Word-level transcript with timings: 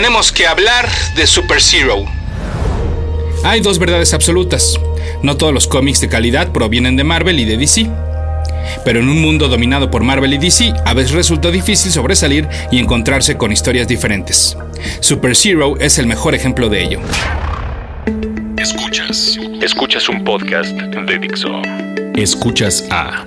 tenemos 0.00 0.32
que 0.32 0.46
hablar 0.46 0.88
de 1.14 1.26
Super 1.26 1.60
Zero. 1.60 2.06
Hay 3.44 3.60
dos 3.60 3.78
verdades 3.78 4.14
absolutas. 4.14 4.80
No 5.22 5.36
todos 5.36 5.52
los 5.52 5.68
cómics 5.68 6.00
de 6.00 6.08
calidad 6.08 6.52
provienen 6.52 6.96
de 6.96 7.04
Marvel 7.04 7.38
y 7.38 7.44
de 7.44 7.58
DC. 7.58 7.86
Pero 8.82 9.00
en 9.00 9.10
un 9.10 9.20
mundo 9.20 9.48
dominado 9.48 9.90
por 9.90 10.02
Marvel 10.02 10.32
y 10.32 10.38
DC, 10.38 10.72
a 10.86 10.94
veces 10.94 11.12
resulta 11.12 11.50
difícil 11.50 11.92
sobresalir 11.92 12.48
y 12.72 12.78
encontrarse 12.78 13.36
con 13.36 13.52
historias 13.52 13.88
diferentes. 13.88 14.56
Super 15.00 15.36
Zero 15.36 15.76
es 15.78 15.98
el 15.98 16.06
mejor 16.06 16.34
ejemplo 16.34 16.70
de 16.70 16.82
ello. 16.82 17.00
Escuchas. 18.56 19.38
Escuchas 19.60 20.08
un 20.08 20.24
podcast 20.24 20.70
de 20.70 21.18
Dixo. 21.18 21.60
Escuchas 22.14 22.86
a 22.90 23.26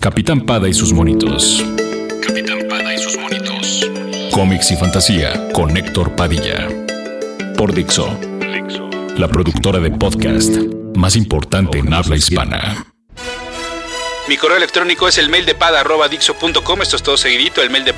Capitán 0.00 0.40
Pada 0.40 0.70
y 0.70 0.72
sus 0.72 0.90
monitos. 0.90 1.62
Capitán 2.26 2.63
Cómics 4.34 4.72
y 4.72 4.76
fantasía 4.76 5.48
con 5.52 5.76
Héctor 5.76 6.16
Padilla. 6.16 6.66
Por 7.56 7.72
Dixo. 7.72 8.18
La 9.16 9.28
productora 9.28 9.78
de 9.78 9.92
podcast 9.92 10.50
más 10.96 11.14
importante 11.14 11.78
en 11.78 11.94
habla 11.94 12.16
hispana. 12.16 12.84
Mi 14.26 14.36
correo 14.36 14.56
electrónico 14.56 15.06
es 15.06 15.18
el 15.18 15.28
mail 15.28 15.46
de 15.46 15.54
esto 16.82 16.96
es 16.96 17.04
todo 17.04 17.16
seguidito, 17.16 17.62
el 17.62 17.70
mail 17.70 17.84
de 17.84 17.94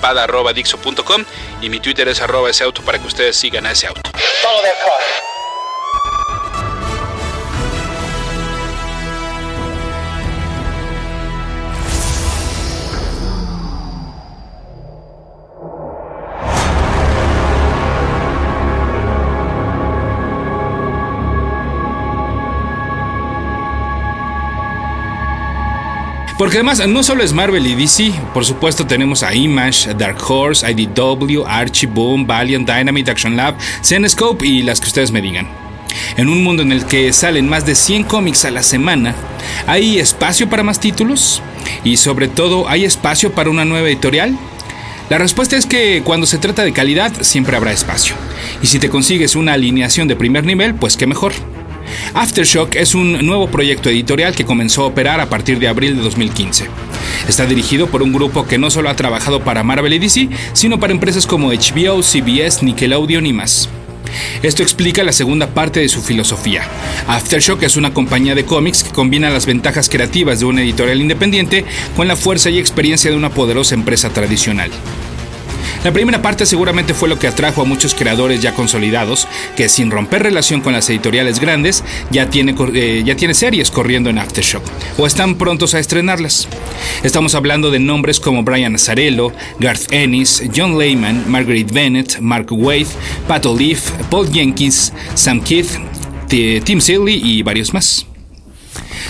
y 1.62 1.70
mi 1.70 1.80
Twitter 1.80 2.06
es 2.06 2.20
arroba 2.20 2.50
ese 2.50 2.64
auto 2.64 2.82
para 2.82 2.98
que 2.98 3.06
ustedes 3.06 3.34
sigan 3.34 3.64
a 3.64 3.70
ese 3.70 3.86
auto. 3.86 4.02
Porque 26.38 26.58
además 26.58 26.86
no 26.86 27.02
solo 27.02 27.22
es 27.22 27.32
Marvel 27.32 27.66
y 27.66 27.74
DC, 27.74 28.12
por 28.34 28.44
supuesto 28.44 28.86
tenemos 28.86 29.22
a 29.22 29.34
Image, 29.34 29.94
Dark 29.94 30.18
Horse, 30.28 30.70
IDW, 30.70 31.46
Archie, 31.46 31.86
Boom, 31.86 32.26
Valiant, 32.26 32.68
Dynamite, 32.68 33.10
Action 33.10 33.36
Lab, 33.36 33.56
Zenescope 33.82 34.46
y 34.46 34.62
las 34.62 34.78
que 34.78 34.88
ustedes 34.88 35.12
me 35.12 35.22
digan. 35.22 35.48
En 36.18 36.28
un 36.28 36.44
mundo 36.44 36.62
en 36.62 36.72
el 36.72 36.84
que 36.84 37.10
salen 37.14 37.48
más 37.48 37.64
de 37.64 37.74
100 37.74 38.04
cómics 38.04 38.44
a 38.44 38.50
la 38.50 38.62
semana, 38.62 39.14
¿hay 39.66 39.98
espacio 39.98 40.50
para 40.50 40.62
más 40.62 40.78
títulos? 40.78 41.40
Y 41.84 41.96
sobre 41.96 42.28
todo, 42.28 42.68
¿hay 42.68 42.84
espacio 42.84 43.32
para 43.32 43.48
una 43.48 43.64
nueva 43.64 43.88
editorial? 43.88 44.36
La 45.08 45.16
respuesta 45.16 45.56
es 45.56 45.64
que 45.64 46.02
cuando 46.04 46.26
se 46.26 46.36
trata 46.36 46.64
de 46.64 46.72
calidad 46.74 47.12
siempre 47.22 47.56
habrá 47.56 47.72
espacio. 47.72 48.14
Y 48.60 48.66
si 48.66 48.78
te 48.78 48.90
consigues 48.90 49.36
una 49.36 49.54
alineación 49.54 50.06
de 50.06 50.16
primer 50.16 50.44
nivel, 50.44 50.74
pues 50.74 50.98
qué 50.98 51.06
mejor. 51.06 51.32
Aftershock 52.14 52.76
es 52.76 52.94
un 52.94 53.24
nuevo 53.26 53.48
proyecto 53.48 53.88
editorial 53.88 54.34
que 54.34 54.44
comenzó 54.44 54.82
a 54.82 54.86
operar 54.86 55.20
a 55.20 55.28
partir 55.28 55.58
de 55.58 55.68
abril 55.68 55.96
de 55.96 56.02
2015. 56.02 56.68
Está 57.28 57.46
dirigido 57.46 57.86
por 57.88 58.02
un 58.02 58.12
grupo 58.12 58.46
que 58.46 58.58
no 58.58 58.70
solo 58.70 58.88
ha 58.88 58.96
trabajado 58.96 59.40
para 59.42 59.62
Marvel 59.62 59.94
y 59.94 59.98
DC, 59.98 60.28
sino 60.52 60.78
para 60.78 60.92
empresas 60.92 61.26
como 61.26 61.48
HBO, 61.48 62.02
CBS, 62.02 62.64
Nickelodeon 62.64 63.26
y 63.26 63.32
más. 63.32 63.68
Esto 64.42 64.62
explica 64.62 65.02
la 65.02 65.12
segunda 65.12 65.48
parte 65.48 65.80
de 65.80 65.88
su 65.88 66.02
filosofía. 66.02 66.62
Aftershock 67.06 67.62
es 67.62 67.76
una 67.76 67.92
compañía 67.92 68.34
de 68.34 68.44
cómics 68.44 68.84
que 68.84 68.92
combina 68.92 69.30
las 69.30 69.46
ventajas 69.46 69.88
creativas 69.88 70.40
de 70.40 70.46
una 70.46 70.62
editorial 70.62 71.00
independiente 71.00 71.64
con 71.96 72.08
la 72.08 72.16
fuerza 72.16 72.50
y 72.50 72.58
experiencia 72.58 73.10
de 73.10 73.16
una 73.16 73.30
poderosa 73.30 73.74
empresa 73.74 74.10
tradicional. 74.10 74.70
La 75.86 75.92
primera 75.92 76.20
parte 76.20 76.46
seguramente 76.46 76.94
fue 76.94 77.08
lo 77.08 77.16
que 77.16 77.28
atrajo 77.28 77.62
a 77.62 77.64
muchos 77.64 77.94
creadores 77.94 78.42
ya 78.42 78.54
consolidados, 78.54 79.28
que 79.56 79.68
sin 79.68 79.92
romper 79.92 80.24
relación 80.24 80.60
con 80.60 80.72
las 80.72 80.90
editoriales 80.90 81.38
grandes, 81.38 81.84
ya 82.10 82.28
tiene, 82.28 82.56
eh, 82.74 83.04
ya 83.06 83.14
tiene 83.14 83.34
series 83.34 83.70
corriendo 83.70 84.10
en 84.10 84.18
Aftershock, 84.18 84.64
o 84.98 85.06
están 85.06 85.36
prontos 85.36 85.74
a 85.74 85.78
estrenarlas. 85.78 86.48
Estamos 87.04 87.36
hablando 87.36 87.70
de 87.70 87.78
nombres 87.78 88.18
como 88.18 88.42
Brian 88.42 88.74
Azarello, 88.74 89.30
Garth 89.60 89.92
Ennis, 89.92 90.42
John 90.52 90.76
Lehman, 90.76 91.22
Margaret 91.30 91.70
Bennett, 91.72 92.18
Mark 92.18 92.48
Waid, 92.50 92.88
Pat 93.28 93.46
O'Leaf, 93.46 93.88
Paul 94.10 94.28
Jenkins, 94.32 94.92
Sam 95.14 95.40
Keith, 95.40 95.70
Tim 96.28 96.80
Seeley 96.80 97.20
y 97.22 97.42
varios 97.42 97.72
más. 97.72 98.06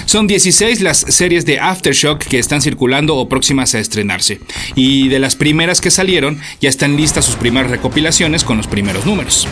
Son 0.04 0.26
16 0.26 0.80
las 0.80 0.98
series 0.98 1.46
de 1.46 1.60
Aftershock 1.60 2.18
que 2.24 2.38
están 2.38 2.62
circulando 2.62 3.16
o 3.16 3.28
próximas 3.28 3.74
a 3.74 3.78
estrenarse. 3.78 4.40
Y 4.74 5.08
de 5.08 5.18
las 5.18 5.36
primeras 5.36 5.80
que 5.80 5.90
salieron, 5.90 6.40
ya 6.60 6.68
están 6.68 6.96
listas 6.96 7.24
sus 7.24 7.36
primeras 7.36 7.70
recopilaciones 7.70 8.44
con 8.44 8.56
los 8.56 8.66
primeros 8.66 9.06
números. 9.06 9.46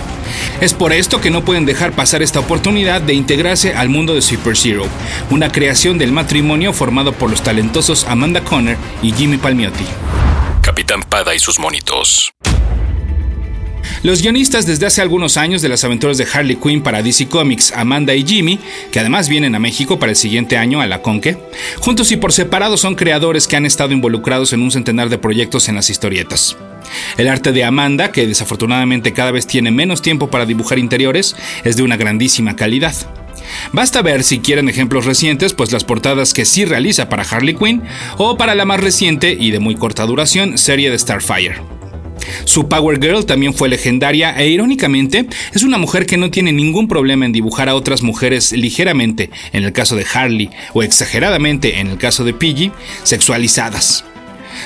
Es 0.61 0.75
por 0.75 0.93
esto 0.93 1.21
que 1.21 1.31
no 1.31 1.45
pueden 1.45 1.67
dejar 1.67 1.93
pasar 1.93 2.23
esta 2.23 2.41
oportunidad 2.41 3.01
de 3.01 3.15
integrarse 3.15 3.75
al 3.75 3.89
mundo 3.89 4.15
de 4.15 4.23
Super 4.23 4.57
Zero, 4.57 4.87
una 5.31 5.51
creación 5.51 5.99
del 5.99 6.13
matrimonio 6.13 6.73
formado 6.73 7.13
por 7.13 7.31
los 7.31 7.43
talentosos 7.43 8.05
Amanda 8.05 8.43
Conner 8.43 8.77
y 9.03 9.13
Jimmy 9.13 9.37
Palmiotti. 9.37 9.85
Capitán 10.63 11.03
Pada 11.03 11.35
y 11.35 11.39
sus 11.39 11.59
monitos. 11.59 12.33
Los 14.05 14.21
guionistas 14.21 14.67
desde 14.67 14.85
hace 14.85 15.01
algunos 15.01 15.39
años 15.39 15.63
de 15.63 15.71
las 15.71 15.83
aventuras 15.83 16.19
de 16.19 16.27
Harley 16.31 16.57
Quinn 16.57 16.83
para 16.83 17.03
DC 17.03 17.27
Comics, 17.27 17.73
Amanda 17.73 18.15
y 18.15 18.23
Jimmy, 18.23 18.59
que 18.93 19.01
además 19.01 19.31
vienen 19.31 19.55
a 19.55 19.59
México 19.59 19.99
para 19.99 20.11
el 20.13 20.17
siguiente 20.17 20.59
año 20.59 20.83
a 20.83 20.87
la 20.87 21.01
Conque, 21.01 21.39
juntos 21.79 22.13
y 22.13 22.19
por 22.19 22.31
separado 22.31 22.77
son 22.77 22.97
creadores 22.97 23.49
que 23.49 23.57
han 23.57 23.65
estado 23.65 23.95
involucrados 23.95 24.53
en 24.53 24.61
un 24.61 24.71
centenar 24.71 25.09
de 25.09 25.17
proyectos 25.17 25.71
en 25.71 25.77
las 25.77 25.89
historietas. 25.89 26.55
El 27.17 27.29
arte 27.29 27.51
de 27.53 27.65
Amanda, 27.65 28.13
que 28.13 28.27
desafortunadamente 28.27 29.15
cada 29.15 29.31
vez 29.31 29.47
tiene 29.47 29.71
menos 29.71 30.03
tiempo 30.03 30.29
para 30.29 30.45
dibujar 30.45 30.79
interiores, 30.79 31.35
es 31.65 31.79
de 31.79 31.83
una 31.83 31.97
grandísima 31.97 32.57
calidad. 32.57 32.95
Basta 33.73 34.03
ver 34.03 34.23
si 34.23 34.41
quieren 34.41 34.69
ejemplos 34.69 35.07
recientes, 35.07 35.55
pues 35.55 35.73
las 35.73 35.85
portadas 35.85 36.35
que 36.35 36.45
sí 36.45 36.67
realiza 36.67 37.09
para 37.09 37.23
Harley 37.23 37.55
Quinn 37.55 37.83
o 38.19 38.37
para 38.37 38.55
la 38.55 38.67
más 38.67 38.81
reciente 38.81 39.35
y 39.41 39.51
de 39.51 39.61
muy 39.61 39.77
corta 39.77 40.05
duración 40.05 40.59
serie 40.59 40.91
de 40.91 40.99
Starfire. 40.99 41.74
Su 42.45 42.69
Power 42.69 43.01
Girl 43.01 43.27
también 43.27 43.55
fue 43.55 43.69
legendaria 43.69 44.37
e 44.39 44.49
irónicamente 44.49 45.27
es 45.53 45.63
una 45.63 45.79
mujer 45.79 46.07
que 46.07 46.17
no 46.17 46.31
tiene 46.31 46.53
ningún 46.53 46.89
problema 46.89 47.27
en 47.27 47.33
dibujar 47.33 47.69
a 47.69 47.75
otras 47.75 48.03
mujeres 48.03 48.53
ligeramente, 48.53 49.31
en 49.53 49.65
el 49.65 49.73
caso 49.73 49.97
de 49.97 50.07
Harley, 50.13 50.51
o 50.73 50.83
exageradamente 50.83 51.81
en 51.81 51.89
el 51.89 51.99
caso 51.99 52.25
de 52.25 52.35
Piggy, 52.35 52.73
sexualizadas. 53.03 54.05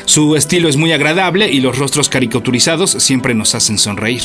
Su 0.05 0.37
estilo 0.37 0.69
es 0.69 0.77
muy 0.77 0.93
agradable 0.93 1.51
y 1.51 1.61
los 1.61 1.79
rostros 1.79 2.09
caricaturizados 2.09 2.91
siempre 2.91 3.35
nos 3.35 3.55
hacen 3.55 3.79
sonreír. 3.79 4.23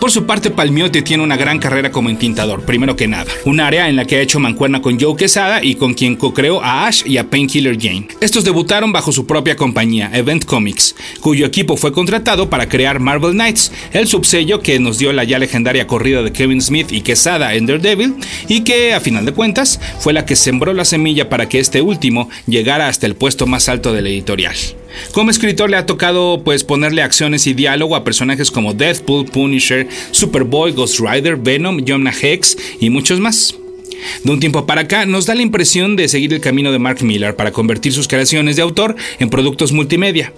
Por 0.00 0.10
su 0.10 0.26
parte, 0.26 0.50
Palmiotti 0.50 1.02
tiene 1.02 1.22
una 1.22 1.36
gran 1.36 1.58
carrera 1.58 1.90
como 1.90 2.10
entintador, 2.10 2.64
primero 2.64 2.96
que 2.96 3.08
nada, 3.08 3.30
un 3.44 3.60
área 3.60 3.88
en 3.88 3.96
la 3.96 4.04
que 4.04 4.16
ha 4.16 4.20
hecho 4.20 4.40
mancuerna 4.40 4.82
con 4.82 4.98
Joe 5.00 5.16
Quesada 5.16 5.62
y 5.62 5.76
con 5.76 5.94
quien 5.94 6.16
co-creó 6.16 6.62
a 6.62 6.86
Ash 6.86 7.02
y 7.06 7.16
a 7.16 7.28
Painkiller 7.28 7.78
Jane. 7.80 8.08
Estos 8.20 8.44
debutaron 8.44 8.92
bajo 8.92 9.12
su 9.12 9.26
propia 9.26 9.56
compañía, 9.56 10.10
Event 10.12 10.44
Comics, 10.44 10.94
cuyo 11.20 11.46
equipo 11.46 11.76
fue 11.76 11.92
contratado 11.92 12.50
para 12.50 12.68
crear 12.68 13.00
Marvel 13.00 13.32
Knights, 13.32 13.72
el 13.92 14.06
subsello 14.06 14.60
que 14.60 14.78
nos 14.78 14.98
dio 14.98 15.12
la 15.12 15.24
ya 15.24 15.38
legendaria 15.38 15.86
corrida 15.86 16.22
de 16.22 16.32
Kevin 16.32 16.60
Smith 16.60 16.92
y 16.92 17.02
Quesada 17.02 17.54
en 17.54 17.66
Daredevil 17.66 18.14
y 18.48 18.60
que, 18.60 18.94
a 18.94 19.00
final 19.00 19.24
de 19.24 19.32
cuentas, 19.32 19.80
fue 19.98 20.12
la 20.12 20.24
que 20.24 20.36
sembró 20.36 20.72
la 20.72 20.84
semilla 20.84 21.28
para 21.28 21.48
que 21.48 21.58
este 21.58 21.82
último 21.82 22.28
llegara 22.46 22.88
hasta 22.88 23.06
el 23.06 23.14
puesto 23.14 23.46
más 23.46 23.68
alto 23.68 23.92
de 23.92 24.02
la 24.02 24.08
editorial. 24.08 24.54
Como 25.12 25.30
escritor 25.30 25.70
le 25.70 25.76
ha 25.76 25.86
tocado 25.86 26.42
pues 26.44 26.64
ponerle 26.64 27.02
acciones 27.02 27.46
y 27.46 27.54
diálogo 27.54 27.96
a 27.96 28.04
personajes 28.04 28.50
como 28.50 28.74
Deathpool, 28.74 29.26
Punisher, 29.26 29.88
Superboy, 30.10 30.72
Ghost 30.72 31.00
Rider, 31.00 31.36
Venom, 31.36 31.84
Jonah 31.86 32.12
Hex 32.12 32.56
y 32.80 32.90
muchos 32.90 33.20
más. 33.20 33.54
De 34.24 34.30
un 34.30 34.40
tiempo 34.40 34.66
para 34.66 34.82
acá 34.82 35.06
nos 35.06 35.26
da 35.26 35.34
la 35.34 35.42
impresión 35.42 35.96
de 35.96 36.08
seguir 36.08 36.32
el 36.34 36.40
camino 36.40 36.72
de 36.72 36.78
Mark 36.78 37.02
Miller 37.02 37.36
para 37.36 37.52
convertir 37.52 37.92
sus 37.92 38.08
creaciones 38.08 38.56
de 38.56 38.62
autor 38.62 38.96
en 39.18 39.30
productos 39.30 39.72
multimedia. 39.72 40.32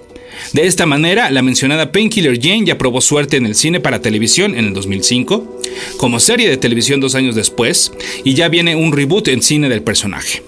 De 0.53 0.67
esta 0.67 0.85
manera, 0.87 1.31
la 1.31 1.43
mencionada 1.43 1.93
Painkiller 1.93 2.39
Jane 2.41 2.65
ya 2.67 2.79
probó 2.79 3.01
suerte 3.01 3.37
en 3.37 3.47
el 3.47 3.55
cine 3.55 3.81
para 3.81 4.03
televisión 4.03 4.56
en 4.56 4.67
el 4.67 4.75
2005, 4.75 5.61
como 5.97 6.21
serie 6.21 6.49
de 6.49 6.56
televisión 6.56 7.01
dos 7.01 7.15
años 7.15 7.35
después, 7.35 7.93
y 8.25 8.35
ya 8.35 8.49
viene 8.49 8.77
un 8.77 8.93
reboot 8.93 9.29
en 9.29 9.43
cine 9.43 9.69
del 9.69 9.83
personaje. 9.83 10.43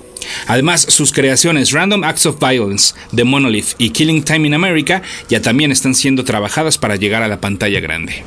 Además, 0.46 0.86
sus 0.88 1.12
creaciones 1.12 1.72
Random 1.72 2.04
Acts 2.04 2.26
of 2.26 2.38
Violence, 2.40 2.94
The 3.14 3.24
Monolith 3.24 3.74
y 3.78 3.90
Killing 3.90 4.22
Time 4.22 4.46
in 4.46 4.54
America 4.54 5.02
ya 5.28 5.42
también 5.42 5.72
están 5.72 5.94
siendo 5.94 6.24
trabajadas 6.24 6.78
para 6.78 6.96
llegar 6.96 7.22
a 7.22 7.28
la 7.28 7.40
pantalla 7.40 7.80
grande. 7.80 8.24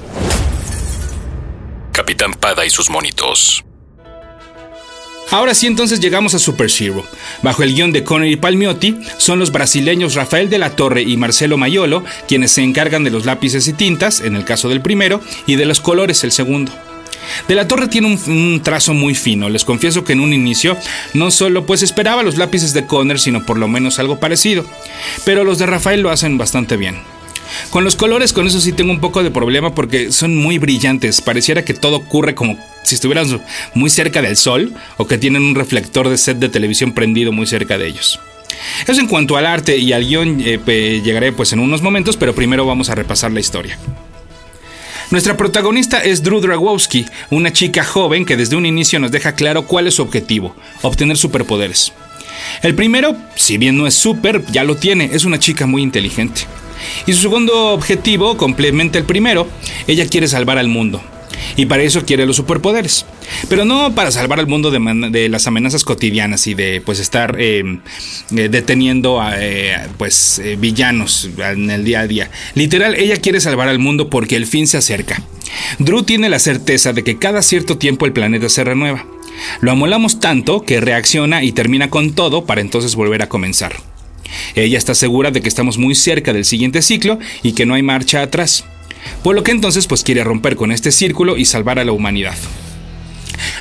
Capitán 1.91 2.33
Pada 2.33 2.65
y 2.65 2.69
sus 2.69 2.89
monitos. 2.89 3.63
Ahora 5.31 5.53
sí, 5.53 5.67
entonces 5.67 5.99
llegamos 5.99 6.33
a 6.33 6.39
Super 6.39 6.71
Zero. 6.71 7.05
Bajo 7.43 7.61
el 7.61 7.75
guion 7.75 7.91
de 7.91 8.03
Connery 8.03 8.35
Palmiotti, 8.35 8.97
son 9.17 9.37
los 9.37 9.51
brasileños 9.51 10.15
Rafael 10.15 10.49
de 10.49 10.57
la 10.57 10.75
Torre 10.75 11.03
y 11.03 11.17
Marcelo 11.17 11.55
Mayolo 11.55 12.03
quienes 12.27 12.51
se 12.51 12.63
encargan 12.63 13.03
de 13.03 13.11
los 13.11 13.25
lápices 13.25 13.67
y 13.67 13.73
tintas, 13.73 14.21
en 14.21 14.35
el 14.35 14.43
caso 14.43 14.69
del 14.69 14.81
primero, 14.81 15.21
y 15.45 15.55
de 15.55 15.65
los 15.65 15.81
colores, 15.81 16.23
el 16.23 16.31
segundo. 16.31 16.71
De 17.47 17.55
la 17.55 17.67
Torre 17.67 17.87
tiene 17.87 18.07
un, 18.07 18.61
trazo 18.63 18.93
muy 18.93 19.15
fino. 19.15 19.49
Les 19.49 19.65
confieso 19.65 20.03
que 20.03 20.13
en 20.13 20.19
un 20.19 20.33
inicio 20.33 20.77
no 21.13 21.31
solo 21.31 21.65
pues 21.65 21.83
esperaba 21.83 22.23
los 22.23 22.37
lápices 22.37 22.73
de 22.73 22.85
Conner, 22.85 23.19
sino 23.19 23.45
por 23.45 23.57
lo 23.57 23.67
menos 23.67 23.99
algo 23.99 24.19
parecido. 24.19 24.65
Pero 25.25 25.43
los 25.43 25.57
de 25.57 25.65
Rafael 25.65 26.01
lo 26.01 26.11
hacen 26.11 26.37
bastante 26.37 26.77
bien. 26.77 26.97
Con 27.71 27.83
los 27.83 27.95
colores, 27.95 28.33
con 28.33 28.47
eso 28.47 28.61
sí 28.61 28.71
tengo 28.73 28.91
un 28.91 28.99
poco 28.99 29.23
de 29.23 29.31
problema 29.31 29.73
porque 29.73 30.11
son 30.11 30.35
muy 30.35 30.57
brillantes. 30.57 31.21
Pareciera 31.21 31.65
que 31.65 31.73
todo 31.73 31.97
ocurre 31.97 32.35
como 32.35 32.57
si 32.83 32.95
estuvieran 32.95 33.27
muy 33.73 33.89
cerca 33.89 34.21
del 34.21 34.37
sol 34.37 34.73
o 34.97 35.07
que 35.07 35.17
tienen 35.17 35.43
un 35.43 35.55
reflector 35.55 36.09
de 36.09 36.17
set 36.17 36.37
de 36.37 36.49
televisión 36.49 36.93
prendido 36.93 37.31
muy 37.31 37.47
cerca 37.47 37.77
de 37.77 37.87
ellos. 37.87 38.19
Eso 38.87 38.99
en 38.99 39.07
cuanto 39.07 39.37
al 39.37 39.45
arte 39.45 39.77
y 39.77 39.93
al 39.93 40.05
guion 40.05 40.41
eh, 40.43 41.01
llegaré 41.03 41.31
pues 41.31 41.53
en 41.53 41.59
unos 41.59 41.81
momentos, 41.81 42.17
pero 42.17 42.35
primero 42.35 42.65
vamos 42.65 42.89
a 42.89 42.95
repasar 42.95 43.31
la 43.31 43.39
historia. 43.39 43.77
Nuestra 45.11 45.35
protagonista 45.37 46.03
es 46.03 46.21
Drew 46.21 46.39
Dragowski, 46.39 47.07
una 47.31 47.51
chica 47.51 47.83
joven 47.83 48.25
que 48.25 48.37
desde 48.37 48.55
un 48.55 48.67
inicio 48.67 48.99
nos 48.99 49.09
deja 49.09 49.33
claro 49.33 49.65
cuál 49.65 49.87
es 49.87 49.95
su 49.95 50.03
objetivo, 50.03 50.55
obtener 50.83 51.17
superpoderes. 51.17 51.93
El 52.61 52.75
primero, 52.75 53.17
si 53.35 53.57
bien 53.57 53.75
no 53.75 53.87
es 53.87 53.95
super, 53.95 54.45
ya 54.51 54.63
lo 54.63 54.75
tiene, 54.75 55.09
es 55.11 55.25
una 55.25 55.39
chica 55.39 55.65
muy 55.65 55.81
inteligente. 55.81 56.41
Y 57.07 57.13
su 57.13 57.23
segundo 57.23 57.73
objetivo 57.73 58.37
complementa 58.37 58.99
el 58.99 59.03
primero, 59.03 59.47
ella 59.87 60.07
quiere 60.07 60.27
salvar 60.27 60.59
al 60.59 60.67
mundo. 60.67 61.01
Y 61.55 61.65
para 61.65 61.83
eso 61.83 62.05
quiere 62.05 62.25
los 62.25 62.35
superpoderes. 62.35 63.05
Pero 63.47 63.65
no 63.65 63.93
para 63.95 64.11
salvar 64.11 64.39
al 64.39 64.47
mundo 64.47 64.71
de, 64.71 65.29
las 65.29 65.47
amenazas 65.47 65.83
cotidianas 65.83 66.47
y 66.47 66.53
de 66.53 66.81
pues 66.81 66.99
estar 66.99 67.35
eh, 67.39 67.63
eh, 68.35 68.49
deteniendo 68.49 69.21
a 69.21 69.33
eh, 69.37 69.87
pues 69.97 70.41
villanos 70.57 71.29
en 71.37 71.69
el 71.69 71.83
día 71.83 72.01
a 72.01 72.07
día. 72.07 72.31
Literal, 72.55 72.95
ella 72.95 73.17
quiere 73.17 73.41
salvar 73.41 73.67
al 73.67 73.79
mundo 73.79 74.09
porque 74.09 74.35
el 74.35 74.45
fin 74.45 74.67
se 74.67 74.77
acerca. 74.77 75.21
Drew 75.79 76.03
tiene 76.03 76.29
la 76.29 76.39
certeza 76.39 76.93
de 76.93 77.03
que 77.03 77.17
cada 77.17 77.41
cierto 77.41 77.77
tiempo 77.77 78.05
el 78.05 78.13
planeta 78.13 78.49
se 78.49 78.63
renueva. 78.63 79.05
Lo 79.61 79.71
amolamos 79.71 80.19
tanto 80.19 80.61
que 80.61 80.81
reacciona 80.81 81.43
y 81.43 81.51
termina 81.51 81.89
con 81.89 82.13
todo 82.13 82.45
para 82.45 82.61
entonces 82.61 82.95
volver 82.95 83.21
a 83.21 83.29
comenzar. 83.29 83.73
Ella 84.55 84.77
está 84.77 84.95
segura 84.95 85.31
de 85.31 85.41
que 85.41 85.49
estamos 85.49 85.77
muy 85.77 85.95
cerca 85.95 86.33
del 86.33 86.45
siguiente 86.45 86.81
ciclo 86.81 87.19
y 87.43 87.53
que 87.53 87.65
no 87.65 87.73
hay 87.73 87.83
marcha 87.83 88.21
atrás. 88.21 88.65
Por 89.23 89.35
lo 89.35 89.43
que 89.43 89.51
entonces 89.51 89.87
pues 89.87 90.03
quiere 90.03 90.23
romper 90.23 90.55
con 90.55 90.71
este 90.71 90.91
círculo 90.91 91.37
y 91.37 91.45
salvar 91.45 91.79
a 91.79 91.85
la 91.85 91.91
humanidad. 91.91 92.35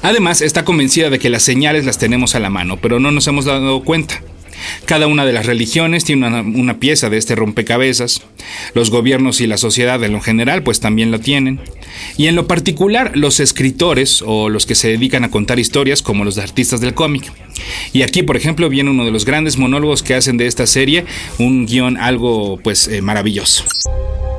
Además, 0.02 0.40
está 0.40 0.64
convencida 0.64 1.10
de 1.10 1.18
que 1.18 1.30
las 1.30 1.42
señales 1.42 1.84
las 1.84 1.98
tenemos 1.98 2.34
a 2.34 2.40
la 2.40 2.50
mano, 2.50 2.78
pero 2.78 3.00
no 3.00 3.10
nos 3.10 3.26
hemos 3.26 3.44
dado 3.44 3.82
cuenta. 3.82 4.20
Cada 4.86 5.06
una 5.06 5.24
de 5.24 5.32
las 5.32 5.46
religiones 5.46 6.04
tiene 6.04 6.26
una, 6.26 6.78
pieza 6.78 7.10
de 7.10 7.16
este 7.16 7.34
rompecabezas. 7.34 8.22
Los 8.74 8.90
gobiernos 8.90 9.40
y 9.40 9.46
la 9.46 9.56
sociedad 9.56 10.02
en 10.02 10.12
lo 10.12 10.20
general 10.20 10.62
pues 10.62 10.80
también 10.80 11.10
la 11.10 11.18
tienen. 11.18 11.60
Y 12.16 12.26
en 12.26 12.34
lo 12.34 12.46
particular 12.46 13.12
los 13.14 13.40
escritores 13.40 14.22
o 14.26 14.48
los 14.48 14.66
que 14.66 14.74
se 14.74 14.88
dedican 14.88 15.24
a 15.24 15.30
contar 15.30 15.58
historias 15.58 16.02
como 16.02 16.24
los 16.24 16.38
artistas 16.38 16.80
del 16.80 16.94
cómic. 16.94 17.30
Y 17.92 18.02
aquí 18.02 18.22
por 18.22 18.36
ejemplo 18.36 18.68
viene 18.68 18.90
uno 18.90 19.04
de 19.04 19.10
los 19.10 19.24
grandes 19.24 19.58
monólogos 19.58 20.02
que 20.02 20.14
hacen 20.14 20.36
de 20.36 20.46
esta 20.46 20.66
serie 20.66 21.04
un 21.38 21.66
guion 21.66 21.96
algo 21.96 22.58
pues 22.62 22.88
eh, 22.88 23.02
maravilloso. 23.02 23.64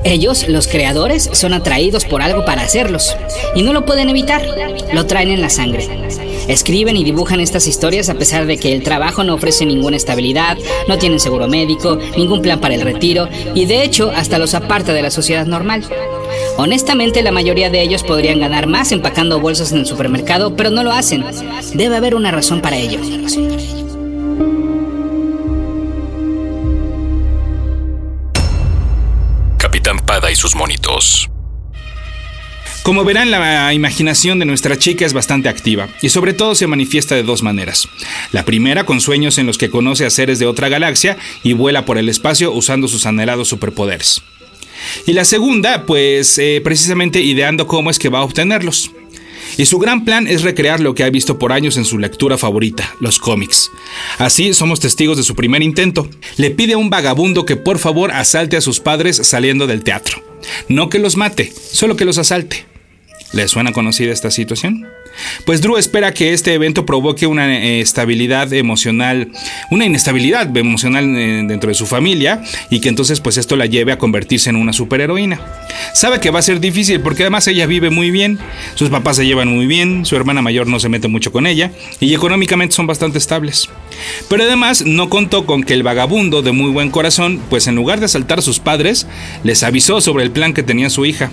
Ellos, 0.04 0.48
los 0.48 0.68
creadores, 0.68 1.30
son 1.34 1.54
atraídos 1.54 2.06
por 2.06 2.22
algo 2.22 2.46
para 2.46 2.62
hacerlos 2.62 3.16
y 3.54 3.64
no 3.64 3.74
lo 3.74 3.86
pueden 3.86 4.10
evitar, 4.10 4.46
lo 4.94 5.06
traen 5.06 5.30
en 5.30 5.42
la 5.42 5.50
sangre. 5.50 5.88
Escriben 6.48 6.96
y 6.96 7.04
dibujan 7.04 7.42
estas 7.42 7.68
historias 7.68 8.10
a 8.10 8.16
pesar 8.16 8.46
de 8.46 8.58
que 8.58 8.74
el 8.74 8.84
trabajo 8.84 9.24
no 9.24 9.36
ofrece 9.36 9.66
ninguna 9.66 9.98
estabilidad, 9.98 10.58
no 10.88 10.98
tienen 10.98 11.20
seguro 11.20 11.48
médico, 11.48 12.00
ningún 12.18 12.42
plan 12.42 12.60
para 12.60 12.76
el 12.76 12.82
retiro 12.82 13.28
y 13.54 13.66
de 13.66 13.84
hecho 13.84 14.12
hasta 14.16 14.40
los 14.40 14.54
aparta 14.56 14.94
de 14.94 15.02
la 15.02 15.12
sociedad 15.12 15.46
normal. 15.46 15.84
Honestamente 16.58 17.22
la 17.22 17.32
mayoría 17.32 17.70
de 17.70 17.82
ellos 17.82 18.04
podrían 18.04 18.40
ganar 18.40 18.68
más 18.68 18.92
empacando 18.92 19.40
bolsas 19.40 19.72
en 19.72 19.80
el 19.80 19.86
supermercado, 19.86 20.56
pero 20.56 20.70
no 20.72 20.84
lo 20.84 20.92
hacen. 20.92 21.26
Debe 21.74 21.98
haber 21.98 22.16
una 22.16 22.32
razón 22.32 22.62
para 22.62 22.78
ello. 22.78 23.00
Sus 30.40 30.56
monitos. 30.56 31.30
Como 32.82 33.04
verán, 33.04 33.30
la 33.30 33.74
imaginación 33.74 34.40
de 34.40 34.46
nuestra 34.46 34.78
chica 34.78 35.06
es 35.06 35.12
bastante 35.12 35.50
activa 35.50 35.90
y 36.02 36.10
sobre 36.10 36.34
todo 36.34 36.56
se 36.56 36.66
manifiesta 36.66 37.14
de 37.14 37.24
dos 37.24 37.44
maneras. 37.44 37.90
La 38.32 38.46
primera 38.46 38.86
con 38.86 39.02
sueños 39.02 39.38
en 39.38 39.46
los 39.46 39.58
que 39.58 39.70
conoce 39.70 40.06
a 40.06 40.10
seres 40.10 40.40
de 40.40 40.46
otra 40.46 40.70
galaxia 40.70 41.18
y 41.44 41.54
vuela 41.54 41.84
por 41.84 41.98
el 41.98 42.08
espacio 42.08 42.54
usando 42.54 42.88
sus 42.88 43.06
anhelados 43.06 43.50
superpoderes. 43.50 44.24
Y 45.06 45.12
la 45.12 45.26
segunda, 45.26 45.86
pues 45.86 46.38
eh, 46.38 46.62
precisamente 46.64 47.20
ideando 47.20 47.68
cómo 47.68 47.90
es 47.90 48.00
que 48.00 48.10
va 48.10 48.20
a 48.20 48.24
obtenerlos. 48.24 48.92
Y 49.58 49.66
su 49.66 49.78
gran 49.78 50.06
plan 50.06 50.26
es 50.26 50.44
recrear 50.44 50.80
lo 50.80 50.96
que 50.96 51.04
ha 51.04 51.10
visto 51.10 51.38
por 51.38 51.52
años 51.52 51.76
en 51.76 51.84
su 51.84 51.98
lectura 51.98 52.38
favorita, 52.38 52.96
los 53.02 53.20
cómics. 53.20 53.72
Así 54.18 54.54
somos 54.54 54.80
testigos 54.80 55.18
de 55.18 55.24
su 55.24 55.36
primer 55.36 55.62
intento. 55.62 56.10
Le 56.38 56.52
pide 56.52 56.74
a 56.74 56.78
un 56.78 56.90
vagabundo 56.90 57.46
que 57.46 57.58
por 57.58 57.78
favor 57.78 58.12
asalte 58.12 58.58
a 58.58 58.62
sus 58.62 58.80
padres 58.80 59.18
saliendo 59.18 59.68
del 59.68 59.84
teatro. 59.84 60.29
No 60.68 60.90
que 60.90 61.00
los 61.00 61.18
mate, 61.18 61.52
solo 61.72 61.96
que 61.96 62.06
los 62.06 62.18
asalte. 62.18 62.69
¿Le 63.32 63.48
suena 63.48 63.72
conocida 63.72 64.12
esta 64.12 64.32
situación? 64.32 64.88
Pues 65.46 65.62
Drew 65.62 65.78
espera 65.78 66.14
que 66.14 66.34
este 66.34 66.54
evento 66.54 66.86
provoque 66.86 67.28
una 67.28 67.60
eh, 67.60 67.80
estabilidad 67.80 68.52
emocional, 68.54 69.30
una 69.70 69.86
inestabilidad 69.86 70.56
emocional 70.56 71.06
eh, 71.16 71.44
dentro 71.48 71.68
de 71.68 71.76
su 71.76 71.86
familia 71.86 72.44
y 72.70 72.80
que 72.80 72.90
entonces 72.90 73.20
pues 73.20 73.38
esto 73.38 73.56
la 73.56 73.68
lleve 73.68 73.92
a 73.92 73.98
convertirse 73.98 74.50
en 74.50 74.56
una 74.56 74.74
superheroína. 74.74 75.40
Sabe 75.94 76.20
que 76.20 76.32
va 76.32 76.40
a 76.40 76.44
ser 76.44 76.60
difícil 76.60 77.02
porque 77.02 77.24
además 77.24 77.48
ella 77.48 77.68
vive 77.68 77.90
muy 77.90 78.10
bien, 78.10 78.40
sus 78.76 78.90
papás 78.90 79.18
se 79.18 79.26
llevan 79.26 79.50
muy 79.50 79.68
bien, 79.68 80.06
su 80.06 80.16
hermana 80.16 80.42
mayor 80.42 80.68
no 80.68 80.80
se 80.80 80.90
mete 80.90 81.08
mucho 81.08 81.32
con 81.32 81.46
ella 81.46 81.72
y 82.00 82.14
económicamente 82.14 82.76
son 82.76 82.88
bastante 82.88 83.20
estables. 83.20 83.70
Pero 84.28 84.44
además 84.44 84.84
no 84.86 85.10
contó 85.10 85.46
con 85.46 85.64
que 85.64 85.74
el 85.74 85.84
vagabundo 85.84 86.42
de 86.42 86.52
muy 86.52 86.72
buen 86.72 86.90
corazón, 86.90 87.40
pues 87.50 87.68
en 87.68 87.76
lugar 87.76 88.00
de 88.00 88.06
asaltar 88.06 88.40
a 88.40 88.44
sus 88.44 88.60
padres, 88.60 89.06
les 89.44 89.64
avisó 89.64 90.02
sobre 90.02 90.24
el 90.24 90.32
plan 90.32 90.54
que 90.54 90.64
tenía 90.64 90.90
su 90.90 91.06
hija. 91.06 91.30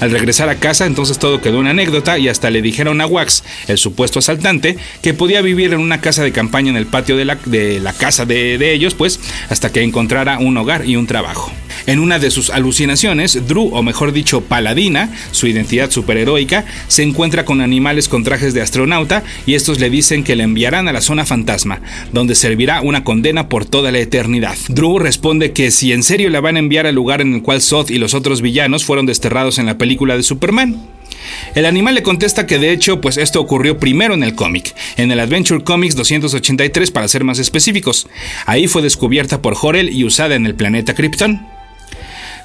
Al 0.00 0.10
regresar 0.10 0.48
a 0.48 0.56
casa, 0.56 0.86
entonces 0.86 1.18
todo 1.18 1.40
quedó 1.40 1.58
una 1.58 1.70
anécdota 1.70 2.18
y 2.18 2.28
hasta 2.28 2.50
le 2.50 2.62
dijeron 2.62 3.00
a 3.00 3.06
Wax, 3.06 3.44
el 3.68 3.78
supuesto 3.78 4.18
asaltante, 4.18 4.76
que 5.02 5.14
podía 5.14 5.42
vivir 5.42 5.72
en 5.72 5.80
una 5.80 6.00
casa 6.00 6.22
de 6.22 6.32
campaña 6.32 6.70
en 6.70 6.76
el 6.76 6.86
patio 6.86 7.16
de 7.16 7.24
la, 7.24 7.38
de 7.44 7.80
la 7.80 7.92
casa 7.92 8.24
de, 8.24 8.58
de 8.58 8.72
ellos, 8.72 8.94
pues, 8.94 9.20
hasta 9.48 9.70
que 9.70 9.82
encontrara 9.82 10.38
un 10.38 10.56
hogar 10.56 10.86
y 10.86 10.96
un 10.96 11.06
trabajo. 11.06 11.52
En 11.86 11.98
una 11.98 12.18
de 12.18 12.30
sus 12.30 12.50
alucinaciones, 12.50 13.48
Drew, 13.48 13.70
o 13.74 13.82
mejor 13.82 14.12
dicho, 14.12 14.42
Paladina, 14.42 15.10
su 15.32 15.46
identidad 15.46 15.90
superheroica, 15.90 16.64
se 16.88 17.02
encuentra 17.02 17.44
con 17.44 17.60
animales 17.60 18.08
con 18.08 18.22
trajes 18.22 18.54
de 18.54 18.60
astronauta 18.60 19.22
y 19.46 19.54
estos 19.54 19.80
le 19.80 19.90
dicen 19.90 20.22
que 20.22 20.36
le 20.36 20.44
enviarán 20.44 20.88
a 20.88 20.92
la 20.92 21.00
zona 21.00 21.24
fantasma, 21.24 21.80
donde 22.12 22.34
servirá 22.34 22.80
una 22.82 23.02
condena 23.02 23.48
por 23.48 23.64
toda 23.64 23.92
la 23.92 23.98
eternidad. 23.98 24.56
Drew 24.68 24.98
responde 24.98 25.52
que 25.52 25.70
si 25.70 25.92
en 25.92 26.02
serio 26.02 26.28
la 26.30 26.40
van 26.40 26.56
a 26.56 26.60
enviar 26.60 26.86
al 26.86 26.94
lugar 26.94 27.22
en 27.22 27.34
el 27.34 27.42
cual 27.42 27.62
Zod 27.62 27.90
y 27.90 27.98
los 27.98 28.14
otros 28.14 28.42
villanos 28.42 28.84
fueron 28.84 29.06
desterrados 29.06 29.58
en 29.58 29.66
la 29.66 29.69
película 29.78 30.16
de 30.16 30.22
Superman. 30.22 30.88
El 31.54 31.66
animal 31.66 31.94
le 31.94 32.02
contesta 32.02 32.46
que 32.46 32.58
de 32.58 32.72
hecho, 32.72 33.00
pues 33.00 33.16
esto 33.16 33.40
ocurrió 33.40 33.78
primero 33.78 34.14
en 34.14 34.22
el 34.22 34.34
cómic, 34.34 34.74
en 34.96 35.10
el 35.10 35.20
Adventure 35.20 35.64
Comics 35.64 35.96
283 35.96 36.90
para 36.90 37.08
ser 37.08 37.24
más 37.24 37.38
específicos. 37.38 38.06
Ahí 38.46 38.68
fue 38.68 38.82
descubierta 38.82 39.42
por 39.42 39.54
Jorel 39.54 39.90
y 39.90 40.04
usada 40.04 40.34
en 40.34 40.46
el 40.46 40.54
planeta 40.54 40.94
Krypton. 40.94 41.46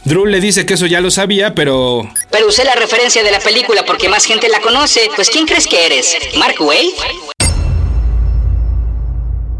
Drew 0.05 0.25
le 0.27 0.39
dice 0.39 0.67
que 0.67 0.75
eso 0.75 0.85
ya 0.85 1.01
lo 1.01 1.09
sabía, 1.09 1.55
pero... 1.55 2.07
Pero 2.29 2.47
usé 2.47 2.63
la 2.63 2.75
referencia 2.75 3.23
de 3.23 3.31
la 3.31 3.39
película 3.39 3.83
porque 3.85 4.07
más 4.07 4.25
gente 4.25 4.49
la 4.49 4.59
conoce. 4.59 5.09
Pues 5.15 5.31
¿quién 5.31 5.47
crees 5.47 5.65
que 5.65 5.83
eres? 5.83 6.15
¿Mark 6.37 6.55
Wade? 6.59 6.93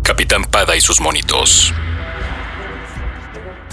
Capitán 0.03 0.43
Pada 0.43 0.75
y 0.77 0.81
sus 0.81 1.01
monitos. 1.01 1.74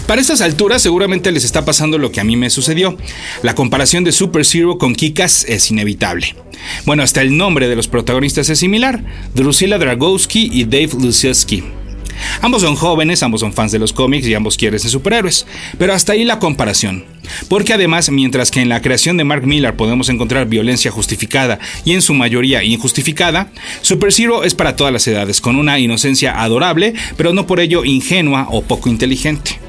Para 0.07 0.19
estas 0.19 0.41
alturas 0.41 0.81
seguramente 0.81 1.31
les 1.31 1.45
está 1.45 1.63
pasando 1.63 1.97
lo 1.97 2.11
que 2.11 2.19
a 2.19 2.23
mí 2.23 2.35
me 2.35 2.49
sucedió. 2.49 2.97
La 3.41 3.55
comparación 3.55 4.03
de 4.03 4.11
Super 4.11 4.45
Zero 4.45 4.77
con 4.77 4.95
Kikas 4.95 5.45
es 5.47 5.71
inevitable. 5.71 6.35
Bueno, 6.85 7.03
hasta 7.03 7.21
el 7.21 7.37
nombre 7.37 7.69
de 7.69 7.75
los 7.75 7.87
protagonistas 7.87 8.49
es 8.49 8.59
similar, 8.59 9.03
Drusilla 9.33 9.77
Dragowski 9.77 10.49
y 10.51 10.65
Dave 10.65 10.89
Lusiewski. 11.01 11.63
Ambos 12.41 12.61
son 12.61 12.75
jóvenes, 12.75 13.23
ambos 13.23 13.41
son 13.41 13.53
fans 13.53 13.71
de 13.71 13.79
los 13.79 13.93
cómics 13.93 14.27
y 14.27 14.33
ambos 14.33 14.57
quieren 14.57 14.79
ser 14.79 14.91
superhéroes, 14.91 15.45
pero 15.77 15.93
hasta 15.93 16.13
ahí 16.13 16.23
la 16.25 16.39
comparación. 16.39 17.05
Porque 17.47 17.73
además, 17.73 18.09
mientras 18.11 18.51
que 18.51 18.61
en 18.61 18.69
la 18.69 18.81
creación 18.81 19.17
de 19.17 19.23
Mark 19.23 19.47
Millar 19.47 19.75
podemos 19.75 20.09
encontrar 20.09 20.47
violencia 20.47 20.91
justificada 20.91 21.59
y 21.85 21.93
en 21.93 22.01
su 22.01 22.13
mayoría 22.13 22.63
injustificada, 22.63 23.51
Super 23.81 24.11
Zero 24.11 24.43
es 24.43 24.53
para 24.53 24.75
todas 24.75 24.93
las 24.93 25.07
edades, 25.07 25.41
con 25.41 25.55
una 25.55 25.79
inocencia 25.79 26.41
adorable, 26.41 26.93
pero 27.17 27.33
no 27.33 27.47
por 27.47 27.59
ello 27.59 27.85
ingenua 27.85 28.47
o 28.51 28.61
poco 28.61 28.89
inteligente. 28.89 29.62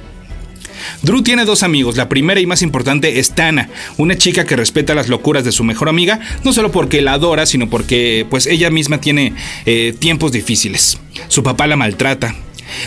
Drew 1.03 1.23
tiene 1.23 1.45
dos 1.45 1.62
amigos, 1.62 1.97
la 1.97 2.09
primera 2.09 2.41
y 2.41 2.47
más 2.47 2.62
importante 2.62 3.19
es 3.19 3.35
Tana, 3.35 3.69
una 3.97 4.17
chica 4.17 4.45
que 4.45 4.57
respeta 4.57 4.95
las 4.95 5.09
locuras 5.09 5.45
de 5.45 5.53
su 5.53 5.64
mejor 5.64 5.88
amiga, 5.88 6.21
no 6.45 6.53
solo 6.53 6.73
porque 6.73 7.00
la 7.00 7.14
adora, 7.14 7.47
sino 7.47 7.69
porque 7.69 8.26
pues 8.31 8.47
ella 8.47 8.71
misma 8.71 9.00
tiene 9.00 9.35
eh, 9.67 9.95
tiempos 9.99 10.33
difíciles. 10.33 10.99
Su 11.29 11.43
papá 11.43 11.67
la 11.67 11.76
maltrata, 11.76 12.35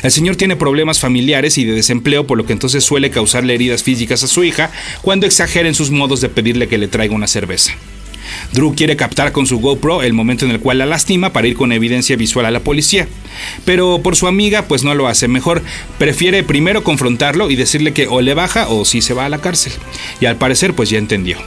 el 0.04 0.12
señor 0.12 0.36
tiene 0.36 0.56
problemas 0.56 1.00
familiares 1.00 1.58
y 1.58 1.66
de 1.66 1.74
desempleo, 1.74 2.28
por 2.28 2.38
lo 2.38 2.46
que 2.46 2.54
entonces 2.54 2.84
suele 2.84 3.10
causarle 3.10 3.56
heridas 3.56 3.84
físicas 3.84 4.24
a 4.24 4.28
su 4.28 4.44
hija 4.44 4.72
cuando 5.02 5.26
exagera 5.26 5.68
en 5.68 5.76
sus 5.76 5.92
modos 5.92 6.22
de 6.22 6.30
pedirle 6.30 6.68
que 6.68 6.78
le 6.78 6.88
traiga 6.88 7.16
una 7.16 7.28
cerveza. 7.28 7.74
Drew 8.54 8.76
quiere 8.76 8.96
captar 8.96 9.32
con 9.32 9.46
su 9.46 9.60
GoPro 9.60 10.04
el 10.04 10.14
momento 10.14 10.46
en 10.46 10.52
el 10.52 10.60
cual 10.60 10.80
la 10.80 10.86
lastima 10.86 11.34
para 11.34 11.48
ir 11.48 11.56
con 11.56 11.72
evidencia 11.72 12.16
visual 12.16 12.46
a 12.46 12.52
la 12.52 12.62
policía. 12.62 13.08
Pero 13.66 14.02
por 14.02 14.16
su 14.16 14.28
amiga 14.28 14.64
pues 14.68 14.84
no 14.84 14.96
lo 14.96 15.08
hace. 15.08 15.28
Mejor 15.28 15.62
prefiere 15.98 16.44
primero 16.44 16.84
confrontarlo 16.84 17.50
y 17.50 17.56
decirle 17.56 17.94
que 17.94 18.08
o 18.08 18.22
le 18.22 18.34
baja 18.34 18.68
o 18.70 18.86
si 18.86 19.02
se 19.02 19.14
va 19.14 19.26
a 19.26 19.30
la 19.30 19.40
cárcel. 19.40 19.74
Y 20.22 20.26
al 20.26 20.38
parecer 20.38 20.74
pues 20.74 20.90
ya 20.90 20.98
entendió. 20.98 21.38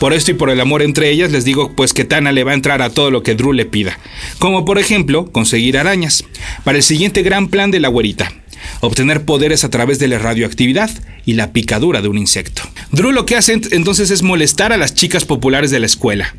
Por 0.00 0.12
esto 0.12 0.30
y 0.30 0.34
por 0.34 0.50
el 0.50 0.60
amor 0.60 0.82
entre 0.82 1.10
ellas 1.10 1.30
les 1.30 1.44
digo 1.44 1.72
pues 1.74 1.92
que 1.92 2.04
Tana 2.04 2.32
le 2.32 2.44
va 2.44 2.52
a 2.52 2.54
entrar 2.54 2.82
a 2.82 2.90
todo 2.90 3.10
lo 3.10 3.22
que 3.22 3.34
Drew 3.34 3.52
le 3.52 3.66
pida. 3.66 3.98
Como 4.38 4.64
por 4.64 4.78
ejemplo 4.78 5.30
conseguir 5.30 5.78
arañas. 5.78 6.24
Para 6.64 6.78
el 6.78 6.84
siguiente 6.84 7.22
gran 7.22 7.48
plan 7.48 7.70
de 7.70 7.80
la 7.80 7.88
güerita 7.88 8.32
obtener 8.80 9.24
poderes 9.24 9.64
a 9.64 9.70
través 9.70 9.98
de 9.98 10.08
la 10.08 10.18
radioactividad 10.18 10.90
y 11.28 11.34
la 11.34 11.52
picadura 11.52 12.00
de 12.00 12.08
un 12.08 12.16
insecto. 12.16 12.62
Drew 12.90 13.12
lo 13.12 13.26
que 13.26 13.36
hace 13.36 13.60
entonces 13.72 14.10
es 14.10 14.22
molestar 14.22 14.72
a 14.72 14.78
las 14.78 14.94
chicas 14.94 15.26
populares 15.26 15.70
de 15.70 15.78
la 15.78 15.84
escuela. 15.84 16.34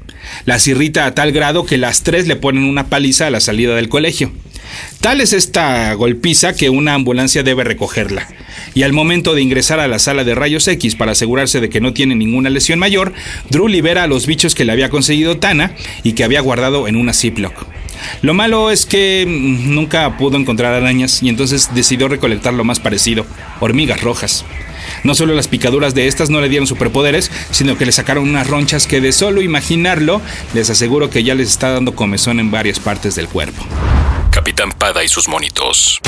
Las 0.48 0.68
irrita 0.68 1.06
a 1.06 1.14
tal 1.14 1.32
grado 1.32 1.64
que 1.64 1.78
las 1.78 2.02
tres 2.02 2.28
le 2.28 2.36
ponen 2.36 2.64
una 2.64 2.88
paliza 2.88 3.28
a 3.28 3.30
la 3.30 3.40
salida 3.40 3.76
del 3.76 3.88
colegio. 3.88 4.32
Tal 5.00 5.22
es 5.22 5.32
esta 5.32 5.94
golpiza 5.94 6.56
que 6.56 6.72
una 6.72 6.96
ambulancia 6.96 7.44
debe 7.44 7.64
recogerla. 7.64 8.28
Y 8.74 8.82
al 8.82 8.92
momento 8.92 9.36
de 9.36 9.44
ingresar 9.44 9.80
a 9.80 9.88
la 9.88 10.00
sala 10.00 10.24
de 10.24 10.34
rayos 10.34 10.68
X 10.68 10.96
para 10.96 11.12
asegurarse 11.12 11.62
de 11.62 11.70
que 11.70 11.82
no 11.82 11.94
tiene 11.94 12.16
ninguna 12.16 12.50
lesión 12.50 12.80
mayor, 12.80 13.14
Drew 13.52 13.68
libera 13.68 14.02
a 14.02 14.08
los 14.08 14.26
bichos 14.26 14.56
que 14.56 14.66
le 14.66 14.72
había 14.72 14.90
conseguido 14.90 15.38
Tana 15.38 15.76
y 16.02 16.14
que 16.14 16.24
había 16.24 16.42
guardado 16.42 16.88
en 16.88 16.96
una 16.96 17.14
Ziploc. 17.14 17.54
Lo 18.24 18.34
malo 18.34 18.72
es 18.72 18.88
que 18.88 19.24
mm, 19.28 19.72
nunca 19.76 20.18
pudo 20.18 20.38
encontrar 20.38 20.74
arañas 20.74 21.22
y 21.22 21.30
entonces 21.30 21.70
decidió 21.76 22.08
recolectar 22.08 22.56
lo 22.56 22.64
más 22.64 22.80
parecido, 22.80 23.28
hormigas 23.60 24.02
rojas. 24.02 24.46
No 25.04 25.16
solo 25.16 25.34
las 25.34 25.48
picaduras 25.48 25.94
de 25.94 26.08
estas 26.08 26.30
no 26.30 26.42
le 26.42 26.50
dieron 26.50 26.68
superpoderes, 26.68 27.32
sino 27.52 27.78
que 27.78 27.86
le 27.86 27.92
sacaron 27.92 28.28
unas 28.30 28.48
ronchas 28.48 28.88
que 28.88 29.02
de 29.02 29.12
solo 29.12 29.42
imaginarlo 29.42 30.22
les 30.54 30.70
aseguro 30.70 31.10
que 31.10 31.24
ya 31.24 31.36
les 31.36 31.50
está 31.50 31.72
dando 31.72 31.96
comezón 31.96 32.40
en 32.40 32.52
varias 32.52 32.80
partes 32.80 33.16
del 33.16 33.28
cuerpo. 33.28 33.66
Capitán 34.32 34.72
Pada 34.72 35.04
y 35.04 35.08
sus 35.08 35.28
monitos. 35.28 36.00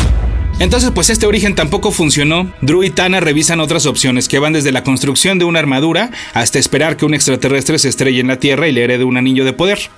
Entonces, 0.60 0.92
pues 0.94 1.10
este 1.10 1.26
origen 1.26 1.56
tampoco 1.56 1.92
funcionó. 1.92 2.54
Drew 2.62 2.84
y 2.84 2.92
Tana 2.92 3.20
revisan 3.20 3.60
otras 3.60 3.88
opciones 3.88 4.28
que 4.28 4.38
van 4.38 4.54
desde 4.54 4.72
la 4.72 4.84
construcción 4.84 5.40
de 5.40 5.46
una 5.46 5.58
armadura 5.58 6.12
hasta 6.34 6.60
esperar 6.60 6.98
que 6.98 7.06
un 7.06 7.16
extraterrestre 7.16 7.80
se 7.80 7.90
estrelle 7.90 8.20
en 8.20 8.28
la 8.28 8.38
Tierra 8.40 8.68
y 8.68 8.72
le 8.72 8.84
herede 8.84 9.04
un 9.04 9.18
anillo 9.18 9.44
de 9.44 9.54
poder. 9.54 9.90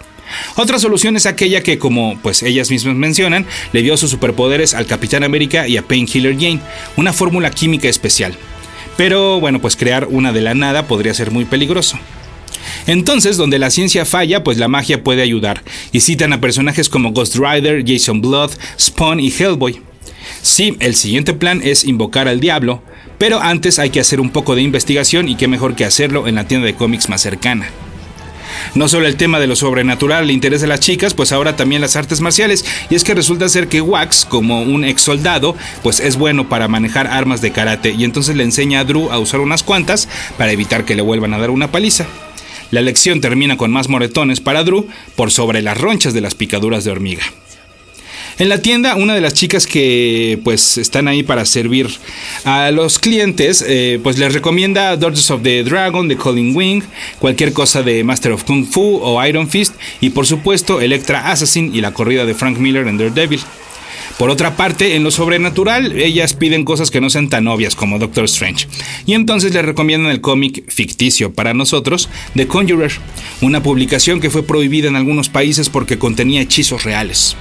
Otra 0.55 0.79
solución 0.79 1.17
es 1.17 1.25
aquella 1.25 1.61
que, 1.63 1.77
como 1.77 2.17
pues 2.19 2.43
ellas 2.43 2.71
mismas 2.71 2.95
mencionan, 2.95 3.45
le 3.73 3.81
dio 3.81 3.97
sus 3.97 4.11
superpoderes 4.11 4.73
al 4.73 4.85
Capitán 4.85 5.23
América 5.23 5.67
y 5.67 5.75
a 5.75 5.81
Painkiller 5.81 6.35
Jane, 6.35 6.61
una 6.95 7.11
fórmula 7.11 7.51
química 7.51 7.89
especial. 7.89 8.37
Pero 8.97 9.39
bueno, 9.39 9.59
pues 9.59 9.75
crear 9.75 10.07
una 10.09 10.31
de 10.31 10.41
la 10.41 10.53
nada 10.53 10.87
podría 10.87 11.13
ser 11.13 11.31
muy 11.31 11.45
peligroso. 11.45 11.97
Entonces, 12.87 13.37
donde 13.37 13.59
la 13.59 13.69
ciencia 13.69 14.05
falla, 14.05 14.43
pues 14.43 14.57
la 14.57 14.67
magia 14.67 15.03
puede 15.03 15.21
ayudar, 15.21 15.63
y 15.91 16.01
citan 16.01 16.33
a 16.33 16.41
personajes 16.41 16.89
como 16.89 17.11
Ghost 17.11 17.35
Rider, 17.35 17.83
Jason 17.85 18.21
Blood, 18.21 18.51
Spawn 18.79 19.19
y 19.19 19.31
Hellboy. 19.31 19.81
Sí, 20.41 20.75
el 20.79 20.95
siguiente 20.95 21.33
plan 21.33 21.61
es 21.63 21.83
invocar 21.83 22.27
al 22.27 22.39
diablo, 22.39 22.81
pero 23.17 23.41
antes 23.41 23.79
hay 23.79 23.89
que 23.89 23.99
hacer 23.99 24.19
un 24.19 24.29
poco 24.29 24.55
de 24.55 24.61
investigación 24.61 25.29
y 25.29 25.35
qué 25.35 25.47
mejor 25.47 25.75
que 25.75 25.85
hacerlo 25.85 26.27
en 26.27 26.35
la 26.35 26.47
tienda 26.47 26.65
de 26.65 26.75
cómics 26.75 27.09
más 27.09 27.21
cercana. 27.21 27.69
No 28.75 28.87
solo 28.87 29.07
el 29.07 29.15
tema 29.15 29.39
de 29.39 29.47
lo 29.47 29.55
sobrenatural 29.55 30.27
le 30.27 30.33
interesa 30.33 30.65
a 30.65 30.69
las 30.69 30.79
chicas, 30.79 31.13
pues 31.13 31.31
ahora 31.31 31.55
también 31.55 31.81
las 31.81 31.95
artes 31.95 32.21
marciales. 32.21 32.65
Y 32.89 32.95
es 32.95 33.03
que 33.03 33.13
resulta 33.13 33.49
ser 33.49 33.67
que 33.67 33.81
Wax, 33.81 34.25
como 34.25 34.61
un 34.61 34.83
ex 34.83 35.01
soldado, 35.01 35.55
pues 35.81 35.99
es 35.99 36.17
bueno 36.17 36.49
para 36.49 36.67
manejar 36.67 37.07
armas 37.07 37.41
de 37.41 37.51
karate. 37.51 37.91
Y 37.91 38.03
entonces 38.03 38.35
le 38.35 38.43
enseña 38.43 38.79
a 38.79 38.83
Drew 38.83 39.11
a 39.11 39.19
usar 39.19 39.39
unas 39.39 39.63
cuantas 39.63 40.07
para 40.37 40.51
evitar 40.51 40.85
que 40.85 40.95
le 40.95 41.01
vuelvan 41.01 41.33
a 41.33 41.39
dar 41.39 41.49
una 41.49 41.71
paliza. 41.71 42.05
La 42.71 42.81
lección 42.81 43.21
termina 43.21 43.55
con 43.55 43.71
más 43.71 43.87
moretones 43.87 44.41
para 44.41 44.63
Drew 44.63 44.87
por 45.15 45.29
sobre 45.31 45.61
las 45.61 45.77
ronchas 45.77 46.13
de 46.13 46.21
las 46.21 46.33
picaduras 46.33 46.83
de 46.83 46.91
hormiga. 46.91 47.23
En 48.39 48.49
la 48.49 48.61
tienda, 48.61 48.95
una 48.95 49.13
de 49.13 49.21
las 49.21 49.33
chicas 49.35 49.67
que 49.67 50.39
pues 50.43 50.79
están 50.79 51.07
ahí 51.07 51.21
para 51.21 51.45
servir 51.45 51.87
a 52.45 52.71
los 52.71 52.97
clientes, 52.97 53.63
eh, 53.67 53.99
pues 54.01 54.17
les 54.17 54.33
recomienda 54.33 54.97
Daughters 54.97 55.29
of 55.29 55.43
the 55.43 55.63
Dragon 55.63 56.07
de 56.07 56.17
Colin 56.17 56.55
Wing, 56.55 56.81
cualquier 57.19 57.53
cosa 57.53 57.83
de 57.83 58.03
Master 58.03 58.31
of 58.31 58.43
Kung 58.43 58.65
Fu 58.65 58.99
o 59.03 59.23
Iron 59.23 59.47
Fist 59.49 59.75
y 60.01 60.09
por 60.09 60.25
supuesto 60.25 60.81
Electra 60.81 61.31
Assassin 61.31 61.75
y 61.75 61.81
la 61.81 61.93
corrida 61.93 62.25
de 62.25 62.33
Frank 62.33 62.57
Miller 62.57 62.87
en 62.87 62.97
Daredevil. 62.97 63.41
Por 64.17 64.29
otra 64.29 64.55
parte, 64.55 64.95
en 64.95 65.03
lo 65.03 65.11
sobrenatural, 65.11 65.99
ellas 65.99 66.33
piden 66.33 66.65
cosas 66.65 66.91
que 66.91 67.01
no 67.01 67.09
sean 67.09 67.29
tan 67.29 67.47
obvias 67.47 67.75
como 67.75 67.97
Doctor 67.97 68.25
Strange. 68.25 68.67
Y 69.05 69.13
entonces 69.13 69.53
les 69.53 69.65
recomiendan 69.65 70.11
el 70.11 70.21
cómic 70.21 70.71
ficticio 70.71 71.33
para 71.33 71.53
nosotros, 71.53 72.09
The 72.35 72.47
Conjurer, 72.47 72.91
una 73.41 73.63
publicación 73.63 74.19
que 74.19 74.29
fue 74.29 74.43
prohibida 74.43 74.87
en 74.87 74.95
algunos 74.95 75.29
países 75.29 75.69
porque 75.69 75.97
contenía 75.97 76.41
hechizos 76.41 76.83
reales. 76.83 77.35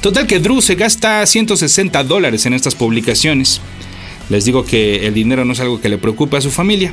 Total 0.00 0.26
que 0.26 0.40
Drew 0.40 0.60
se 0.60 0.74
gasta 0.74 1.24
160 1.24 2.04
dólares 2.04 2.46
en 2.46 2.54
estas 2.54 2.74
publicaciones. 2.74 3.60
Les 4.28 4.44
digo 4.44 4.64
que 4.64 5.06
el 5.06 5.14
dinero 5.14 5.44
no 5.44 5.52
es 5.52 5.60
algo 5.60 5.80
que 5.80 5.88
le 5.88 5.98
preocupe 5.98 6.36
a 6.36 6.40
su 6.40 6.50
familia. 6.50 6.92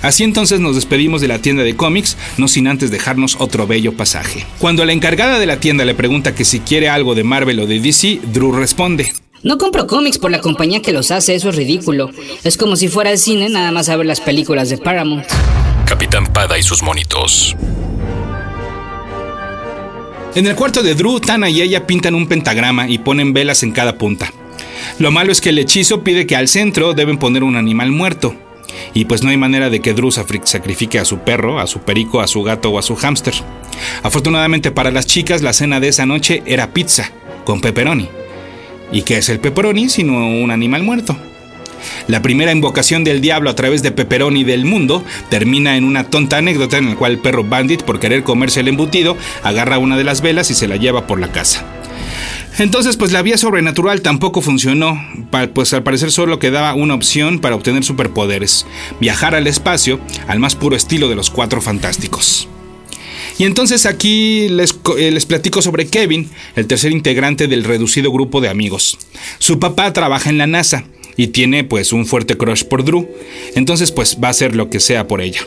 Así 0.00 0.24
entonces 0.24 0.60
nos 0.60 0.76
despedimos 0.76 1.20
de 1.20 1.28
la 1.28 1.40
tienda 1.40 1.62
de 1.62 1.76
cómics, 1.76 2.16
no 2.38 2.48
sin 2.48 2.68
antes 2.68 2.90
dejarnos 2.90 3.36
otro 3.38 3.66
bello 3.66 3.92
pasaje. 3.94 4.46
Cuando 4.58 4.84
la 4.86 4.92
encargada 4.92 5.38
de 5.38 5.46
la 5.46 5.60
tienda 5.60 5.84
le 5.84 5.94
pregunta 5.94 6.34
que 6.34 6.44
si 6.44 6.60
quiere 6.60 6.88
algo 6.88 7.14
de 7.14 7.24
Marvel 7.24 7.60
o 7.60 7.66
de 7.66 7.80
DC, 7.80 8.20
Drew 8.32 8.52
responde. 8.52 9.12
No 9.42 9.56
compro 9.56 9.86
cómics 9.86 10.18
por 10.18 10.30
la 10.30 10.40
compañía 10.40 10.82
que 10.82 10.92
los 10.92 11.10
hace, 11.10 11.34
eso 11.34 11.50
es 11.50 11.56
ridículo. 11.56 12.10
Es 12.44 12.56
como 12.56 12.76
si 12.76 12.88
fuera 12.88 13.10
al 13.10 13.18
cine 13.18 13.48
nada 13.48 13.72
más 13.72 13.88
a 13.88 13.96
ver 13.96 14.06
las 14.06 14.20
películas 14.20 14.68
de 14.68 14.78
Paramount. 14.78 15.26
Capitán 15.86 16.26
Pada 16.26 16.58
y 16.58 16.62
sus 16.62 16.82
monitos. 16.82 17.56
En 20.36 20.46
el 20.46 20.54
cuarto 20.54 20.84
de 20.84 20.94
Drew, 20.94 21.18
Tana 21.18 21.50
y 21.50 21.60
ella 21.60 21.88
pintan 21.88 22.14
un 22.14 22.28
pentagrama 22.28 22.88
y 22.88 22.98
ponen 22.98 23.32
velas 23.32 23.64
en 23.64 23.72
cada 23.72 23.98
punta. 23.98 24.32
Lo 25.00 25.10
malo 25.10 25.32
es 25.32 25.40
que 25.40 25.48
el 25.48 25.58
hechizo 25.58 26.04
pide 26.04 26.26
que 26.26 26.36
al 26.36 26.46
centro 26.46 26.94
deben 26.94 27.18
poner 27.18 27.42
un 27.42 27.56
animal 27.56 27.90
muerto. 27.90 28.36
Y 28.94 29.06
pues 29.06 29.24
no 29.24 29.30
hay 29.30 29.36
manera 29.36 29.70
de 29.70 29.80
que 29.80 29.92
Drew 29.92 30.12
sacrifique 30.12 31.00
a 31.00 31.04
su 31.04 31.18
perro, 31.18 31.58
a 31.58 31.66
su 31.66 31.80
perico, 31.80 32.20
a 32.20 32.28
su 32.28 32.44
gato 32.44 32.70
o 32.70 32.78
a 32.78 32.82
su 32.82 32.94
hámster. 32.94 33.34
Afortunadamente 34.04 34.70
para 34.70 34.92
las 34.92 35.06
chicas, 35.06 35.42
la 35.42 35.52
cena 35.52 35.80
de 35.80 35.88
esa 35.88 36.06
noche 36.06 36.44
era 36.46 36.72
pizza, 36.72 37.10
con 37.44 37.60
pepperoni. 37.60 38.08
¿Y 38.92 39.02
qué 39.02 39.18
es 39.18 39.28
el 39.30 39.40
pepperoni 39.40 39.88
sino 39.88 40.12
un 40.12 40.52
animal 40.52 40.84
muerto? 40.84 41.16
La 42.06 42.22
primera 42.22 42.52
invocación 42.52 43.04
del 43.04 43.20
diablo 43.20 43.50
a 43.50 43.56
través 43.56 43.82
de 43.82 43.92
Pepperoni 43.92 44.44
del 44.44 44.64
mundo 44.64 45.04
termina 45.28 45.76
en 45.76 45.84
una 45.84 46.04
tonta 46.04 46.38
anécdota 46.38 46.78
en 46.78 46.90
la 46.90 46.96
cual 46.96 47.12
el 47.12 47.18
perro 47.18 47.44
Bandit, 47.44 47.82
por 47.82 48.00
querer 48.00 48.22
comerse 48.22 48.60
el 48.60 48.68
embutido, 48.68 49.16
agarra 49.42 49.78
una 49.78 49.96
de 49.96 50.04
las 50.04 50.20
velas 50.20 50.50
y 50.50 50.54
se 50.54 50.68
la 50.68 50.76
lleva 50.76 51.06
por 51.06 51.20
la 51.20 51.32
casa. 51.32 51.64
Entonces, 52.58 52.96
pues 52.96 53.12
la 53.12 53.22
vía 53.22 53.38
sobrenatural 53.38 54.02
tampoco 54.02 54.42
funcionó, 54.42 55.02
pues 55.54 55.72
al 55.72 55.82
parecer 55.82 56.10
solo 56.10 56.38
quedaba 56.38 56.74
una 56.74 56.94
opción 56.94 57.38
para 57.38 57.54
obtener 57.54 57.84
superpoderes, 57.84 58.66
viajar 59.00 59.34
al 59.34 59.46
espacio 59.46 59.98
al 60.26 60.40
más 60.40 60.56
puro 60.56 60.76
estilo 60.76 61.08
de 61.08 61.16
los 61.16 61.30
cuatro 61.30 61.62
fantásticos. 61.62 62.48
Y 63.38 63.44
entonces 63.44 63.86
aquí 63.86 64.48
les, 64.50 64.78
eh, 64.98 65.10
les, 65.10 65.24
platico 65.24 65.62
sobre 65.62 65.86
Kevin, 65.86 66.28
el 66.56 66.66
tercer 66.66 66.92
integrante 66.92 67.46
del 67.46 67.64
reducido 67.64 68.12
grupo 68.12 68.42
de 68.42 68.50
amigos. 68.50 68.98
Su 69.38 69.58
papá 69.58 69.94
trabaja 69.94 70.28
en 70.28 70.36
la 70.36 70.46
NASA 70.46 70.84
y 71.16 71.28
tiene 71.28 71.64
pues 71.64 71.92
un 71.92 72.06
fuerte 72.06 72.36
crush 72.36 72.64
por 72.64 72.84
Drew, 72.84 73.08
entonces 73.54 73.92
pues 73.92 74.18
va 74.22 74.28
a 74.28 74.30
hacer 74.32 74.56
lo 74.56 74.70
que 74.70 74.80
sea 74.80 75.06
por 75.06 75.20
ella. 75.20 75.40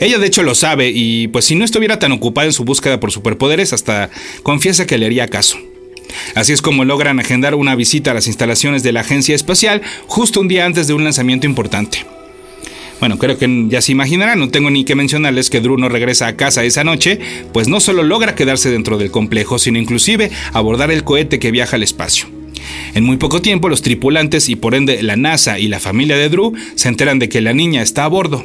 Ella 0.00 0.18
de 0.18 0.26
hecho 0.26 0.42
lo 0.42 0.54
sabe 0.54 0.90
y 0.94 1.28
pues 1.28 1.44
si 1.44 1.54
no 1.54 1.64
estuviera 1.64 1.98
tan 1.98 2.12
ocupada 2.12 2.46
en 2.46 2.52
su 2.52 2.64
búsqueda 2.64 3.00
por 3.00 3.12
superpoderes 3.12 3.72
hasta 3.72 4.10
confiesa 4.42 4.86
que 4.86 4.98
le 4.98 5.06
haría 5.06 5.28
caso. 5.28 5.58
Así 6.34 6.52
es 6.52 6.62
como 6.62 6.84
logran 6.84 7.20
agendar 7.20 7.54
una 7.54 7.74
visita 7.74 8.12
a 8.12 8.14
las 8.14 8.26
instalaciones 8.26 8.82
de 8.82 8.92
la 8.92 9.00
agencia 9.00 9.34
espacial 9.34 9.82
justo 10.06 10.40
un 10.40 10.48
día 10.48 10.64
antes 10.64 10.86
de 10.86 10.94
un 10.94 11.04
lanzamiento 11.04 11.46
importante. 11.46 12.06
Bueno, 13.00 13.18
creo 13.18 13.38
que 13.38 13.66
ya 13.68 13.80
se 13.80 13.92
imaginarán, 13.92 14.40
no 14.40 14.50
tengo 14.50 14.70
ni 14.70 14.84
que 14.84 14.96
mencionarles 14.96 15.50
que 15.50 15.60
Drew 15.60 15.76
no 15.76 15.88
regresa 15.88 16.26
a 16.26 16.36
casa 16.36 16.64
esa 16.64 16.82
noche, 16.82 17.20
pues 17.52 17.68
no 17.68 17.78
solo 17.78 18.02
logra 18.02 18.34
quedarse 18.34 18.70
dentro 18.70 18.98
del 18.98 19.12
complejo, 19.12 19.58
sino 19.58 19.78
inclusive 19.78 20.32
abordar 20.52 20.90
el 20.90 21.04
cohete 21.04 21.38
que 21.38 21.52
viaja 21.52 21.76
al 21.76 21.84
espacio. 21.84 22.37
En 22.94 23.04
muy 23.04 23.16
poco 23.16 23.40
tiempo 23.40 23.68
los 23.68 23.82
tripulantes 23.82 24.48
y 24.48 24.56
por 24.56 24.74
ende 24.74 25.02
la 25.02 25.16
NASA 25.16 25.58
y 25.58 25.68
la 25.68 25.80
familia 25.80 26.16
de 26.16 26.28
Drew 26.28 26.54
se 26.74 26.88
enteran 26.88 27.18
de 27.18 27.28
que 27.28 27.40
la 27.40 27.52
niña 27.52 27.82
está 27.82 28.04
a 28.04 28.08
bordo. 28.08 28.44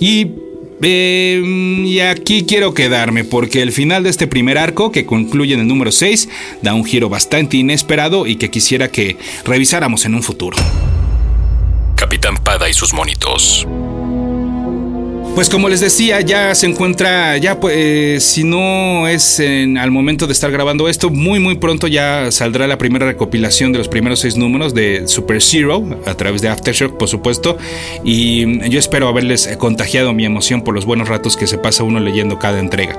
Y 0.00 0.28
em, 0.82 1.84
y 1.84 2.00
aquí 2.00 2.44
quiero 2.44 2.74
quedarme 2.74 3.24
porque 3.24 3.62
el 3.62 3.72
final 3.72 4.04
de 4.04 4.10
este 4.10 4.26
primer 4.26 4.58
arco, 4.58 4.92
que 4.92 5.06
concluye 5.06 5.54
en 5.54 5.60
el 5.60 5.66
número 5.66 5.90
6, 5.90 6.28
da 6.62 6.74
un 6.74 6.84
giro 6.84 7.08
bastante 7.08 7.56
inesperado 7.56 8.26
y 8.26 8.36
que 8.36 8.50
quisiera 8.50 8.88
que 8.88 9.16
revisáramos 9.44 10.04
en 10.04 10.14
un 10.14 10.22
futuro. 10.22 10.56
Capitán 11.96 12.36
Pada 12.36 12.68
y 12.68 12.74
sus 12.74 12.94
monitos. 12.94 13.66
Pues 15.38 15.50
como 15.50 15.68
les 15.68 15.78
decía, 15.78 16.20
ya 16.20 16.52
se 16.56 16.66
encuentra, 16.66 17.36
ya 17.36 17.60
pues, 17.60 17.72
eh, 17.78 18.16
si 18.18 18.42
no 18.42 19.06
es 19.06 19.38
en, 19.38 19.78
al 19.78 19.92
momento 19.92 20.26
de 20.26 20.32
estar 20.32 20.50
grabando 20.50 20.88
esto, 20.88 21.10
muy 21.10 21.38
muy 21.38 21.54
pronto 21.54 21.86
ya 21.86 22.32
saldrá 22.32 22.66
la 22.66 22.76
primera 22.76 23.06
recopilación 23.06 23.70
de 23.70 23.78
los 23.78 23.86
primeros 23.86 24.18
seis 24.18 24.36
números 24.36 24.74
de 24.74 25.06
Super 25.06 25.40
Zero 25.40 26.00
a 26.06 26.14
través 26.14 26.42
de 26.42 26.48
Aftershock, 26.48 26.96
por 26.96 27.06
supuesto. 27.06 27.56
Y 28.02 28.68
yo 28.68 28.80
espero 28.80 29.06
haberles 29.06 29.46
contagiado 29.58 30.12
mi 30.12 30.24
emoción 30.24 30.62
por 30.64 30.74
los 30.74 30.84
buenos 30.84 31.08
ratos 31.08 31.36
que 31.36 31.46
se 31.46 31.56
pasa 31.56 31.84
uno 31.84 32.00
leyendo 32.00 32.40
cada 32.40 32.58
entrega. 32.58 32.96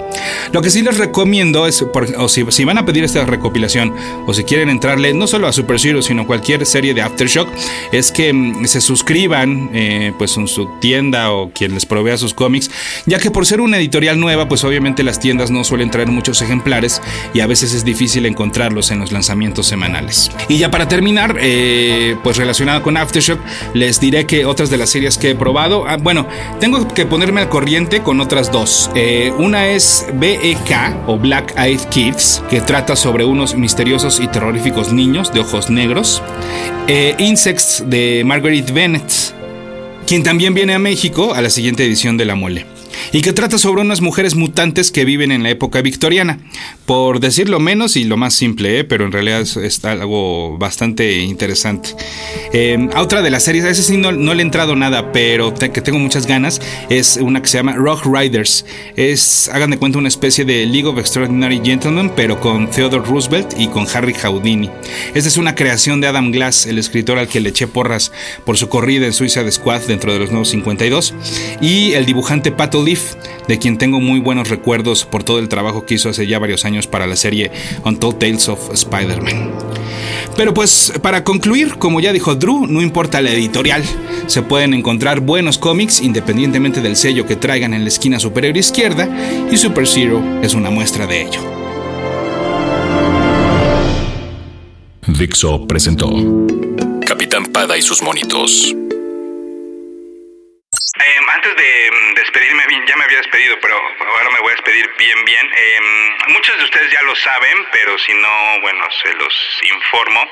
Lo 0.54 0.62
que 0.62 0.70
sí 0.70 0.82
les 0.82 0.98
recomiendo 0.98 1.68
es, 1.68 1.84
o 2.18 2.30
si, 2.30 2.64
van 2.64 2.78
a 2.78 2.86
pedir 2.86 3.04
esta 3.04 3.26
recopilación 3.26 3.94
o 4.28 4.34
si 4.34 4.46
quieren 4.46 4.70
entrarle 4.70 5.14
no 5.14 5.28
solo 5.28 5.46
a 5.46 5.52
Super 5.52 5.78
Zero, 5.78 6.02
sino 6.02 6.26
cualquier 6.26 6.66
serie 6.66 6.94
de 6.94 7.02
Aftershock, 7.02 7.50
es 7.92 8.14
que 8.14 8.32
mm, 8.32 8.66
se 8.66 8.80
suscriban 8.80 9.72
eh, 9.74 10.14
pues 10.18 10.38
en 10.38 10.48
su 10.48 10.70
tienda 10.80 11.34
o 11.34 11.52
quien 11.52 11.74
les 11.74 11.86
provea 11.86 12.18
sus 12.18 12.29
cómics, 12.34 12.72
ya 13.06 13.20
que 13.20 13.32
por 13.32 13.46
ser 13.46 13.62
una 13.62 13.78
editorial 13.78 14.20
nueva, 14.20 14.48
pues 14.48 14.64
obviamente 14.64 15.04
las 15.04 15.20
tiendas 15.20 15.52
no 15.52 15.64
suelen 15.64 15.92
traer 15.92 16.10
muchos 16.10 16.42
ejemplares 16.42 17.02
y 17.34 17.42
a 17.42 17.48
veces 17.48 17.74
es 17.74 17.84
difícil 17.84 18.26
encontrarlos 18.26 18.92
en 18.92 19.00
los 19.00 19.12
lanzamientos 19.12 19.68
semanales. 19.68 20.32
Y 20.48 20.58
ya 20.58 20.72
para 20.72 20.88
terminar, 20.88 21.38
eh, 21.40 22.16
pues 22.24 22.38
relacionado 22.38 22.82
con 22.84 22.98
Aftershock, 22.98 23.40
les 23.74 24.00
diré 24.00 24.26
que 24.26 24.46
otras 24.46 24.70
de 24.70 24.78
las 24.78 24.90
series 24.90 25.18
que 25.18 25.32
he 25.32 25.36
probado, 25.36 25.88
ah, 25.88 25.98
bueno, 25.98 26.28
tengo 26.60 26.88
que 26.88 27.06
ponerme 27.06 27.42
al 27.42 27.50
corriente 27.50 28.02
con 28.02 28.20
otras 28.20 28.52
dos. 28.52 28.90
Eh, 28.96 29.32
una 29.38 29.68
es 29.68 30.06
BEK 30.14 31.08
o 31.08 31.18
Black 31.18 31.54
Eyed 31.58 31.82
Kids, 31.90 32.44
que 32.50 32.62
trata 32.62 32.96
sobre 32.96 33.26
unos 33.26 33.56
misteriosos 33.56 34.20
y 34.20 34.28
terroríficos 34.28 34.94
niños 34.94 35.34
de 35.34 35.40
ojos 35.40 35.70
negros. 35.70 36.22
Eh, 36.88 37.16
Insects 37.20 37.84
de 37.86 38.24
Margaret 38.26 38.72
Bennett 38.72 39.39
quien 40.10 40.24
también 40.24 40.56
viene 40.56 40.74
a 40.74 40.80
México 40.80 41.36
a 41.36 41.42
la 41.44 41.52
siguiente 41.52 41.86
edición 41.86 42.18
de 42.18 42.26
La 42.26 42.34
Mole 42.34 42.79
y 43.12 43.22
que 43.22 43.34
trata 43.34 43.58
sobre 43.58 43.82
unas 43.82 44.02
mujeres 44.02 44.36
mutantes 44.36 44.92
que 44.92 45.06
viven 45.06 45.32
en 45.32 45.44
la 45.44 45.50
época 45.50 45.82
victoriana. 45.82 46.40
Por 46.86 47.20
decirlo 47.20 47.60
menos 47.60 47.96
y 47.96 48.04
lo 48.04 48.18
más 48.18 48.34
simple, 48.34 48.80
¿eh? 48.80 48.84
pero 48.84 49.06
en 49.06 49.12
realidad 49.12 49.42
es, 49.42 49.86
algo 49.86 50.58
bastante 50.58 51.20
interesante. 51.20 51.90
Eh, 52.54 52.90
otra 52.98 53.22
de 53.22 53.30
las 53.30 53.44
series, 53.44 53.66
a 53.66 53.70
ese 53.70 53.84
sí 53.84 53.98
no, 53.98 54.12
le 54.12 54.42
he 54.42 54.46
entrado 54.46 54.76
nada, 54.76 55.12
pero 55.12 55.54
que 55.54 55.82
tengo 55.82 56.00
muchas 56.00 56.26
ganas, 56.26 56.62
es 56.90 57.18
una 57.18 57.42
que 57.42 57.48
se 57.48 57.58
llama 57.58 57.74
Rock 57.74 58.06
Riders. 58.06 58.66
Es, 58.96 59.50
hagan 59.50 59.72
de 59.72 59.78
cuenta, 59.78 59.98
una 59.98 60.08
especie 60.08 60.46
de 60.46 60.66
League 60.66 60.88
of 60.88 60.98
Extraordinary 60.98 61.62
Gentlemen, 61.64 62.12
pero 62.16 62.40
con 62.40 62.70
Theodore 62.70 63.06
Roosevelt 63.06 63.54
y 63.58 63.68
con 63.68 63.88
Harry 63.94 64.14
Houdini. 64.14 64.70
Esta 65.14 65.30
es 65.30 65.38
una 65.38 65.56
creación 65.56 66.02
de 66.02 66.08
Adam 66.08 66.32
Glass, 66.32 66.66
el 66.66 66.78
escritor 66.78 67.18
al 67.18 67.28
que 67.28 67.40
le 67.40 67.50
eché 67.50 67.68
porras 67.68 68.12
por 68.46 68.58
su 68.58 68.70
corrida 68.70 69.06
en 69.06 69.14
Suiza 69.14 69.44
de 69.44 69.52
Squad 69.52 69.82
dentro 69.84 70.14
de 70.14 70.20
los 70.20 70.30
nuevos 70.30 70.50
52, 70.50 71.14
y 71.62 71.94
el 71.94 72.06
dibujante 72.06 72.52
Pato 72.52 72.84
de 73.48 73.60
quien 73.60 73.78
tengo 73.78 74.00
muy 74.00 74.20
buenos 74.20 74.50
recuerdos 74.50 75.06
por 75.06 75.24
todo 75.24 75.40
el 75.40 75.48
trabajo 75.50 75.86
que 75.86 75.96
hizo 75.96 76.10
hace 76.10 76.26
ya 76.26 76.40
varios 76.40 76.66
años 76.66 76.88
para 76.88 77.06
la 77.06 77.16
serie 77.16 77.52
Untold 77.86 78.18
Tales 78.18 78.50
of 78.50 78.74
Spider-Man. 78.74 79.52
Pero 80.36 80.54
pues 80.54 80.94
para 81.02 81.24
concluir, 81.24 81.76
como 81.76 82.00
ya 82.00 82.14
dijo 82.14 82.36
Drew, 82.36 82.66
no 82.66 82.82
importa 82.82 83.22
la 83.22 83.32
editorial, 83.32 83.84
se 84.28 84.42
pueden 84.42 84.74
encontrar 84.74 85.20
buenos 85.20 85.58
cómics 85.58 86.02
independientemente 86.02 86.82
del 86.82 86.96
sello 86.96 87.28
que 87.28 87.36
traigan 87.36 87.74
en 87.74 87.84
la 87.84 87.90
esquina 87.90 88.20
superior 88.20 88.58
izquierda 88.58 89.08
y 89.52 89.58
Super 89.58 89.88
Zero 89.88 90.24
es 90.42 90.54
una 90.54 90.72
muestra 90.72 91.06
de 91.06 91.22
ello. 91.22 91.42
Dixo 95.08 95.68
presentó 95.68 96.10
Capitán 97.06 97.46
Pada 97.48 97.78
y 97.78 97.82
sus 97.82 98.02
monitos 98.02 98.76
antes 101.40 101.56
de 101.56 101.89
ya 102.90 102.98
me 102.98 103.04
había 103.04 103.18
despedido, 103.18 103.56
pero 103.62 103.76
ahora 103.76 104.32
me 104.32 104.40
voy 104.40 104.52
a 104.52 104.56
despedir 104.56 104.90
bien, 104.98 105.24
bien. 105.24 105.52
Em, 105.56 106.18
muchos 106.34 106.58
de 106.58 106.64
ustedes 106.64 106.92
ya 106.92 107.04
lo 107.04 107.16
saben, 107.16 107.68
pero 107.72 107.96
si 108.00 108.14
no, 108.16 108.62
bueno, 108.62 108.84
se 109.04 109.14
los 109.14 109.60
informo. 109.62 110.28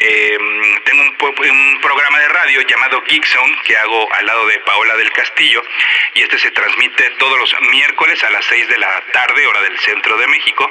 Em, 0.00 0.84
tengo 0.84 1.02
un, 1.02 1.50
un, 1.50 1.80
programa 1.80 2.18
de 2.18 2.28
radio 2.28 2.60
llamado 2.62 3.02
Geek 3.02 3.24
Zone 3.24 3.56
que 3.64 3.78
hago 3.78 4.12
al 4.12 4.26
lado 4.26 4.46
de 4.46 4.58
Paola 4.60 4.94
del 4.96 5.10
Castillo 5.12 5.62
y 6.14 6.22
este 6.22 6.38
se 6.38 6.50
transmite 6.50 7.10
todos 7.18 7.38
los 7.38 7.54
miércoles 7.70 8.22
a 8.24 8.30
las 8.30 8.44
6 8.44 8.68
de 8.68 8.78
la 8.78 9.02
tarde, 9.12 9.46
hora 9.46 9.62
del 9.62 9.78
centro 9.78 10.18
de 10.18 10.26
México 10.26 10.70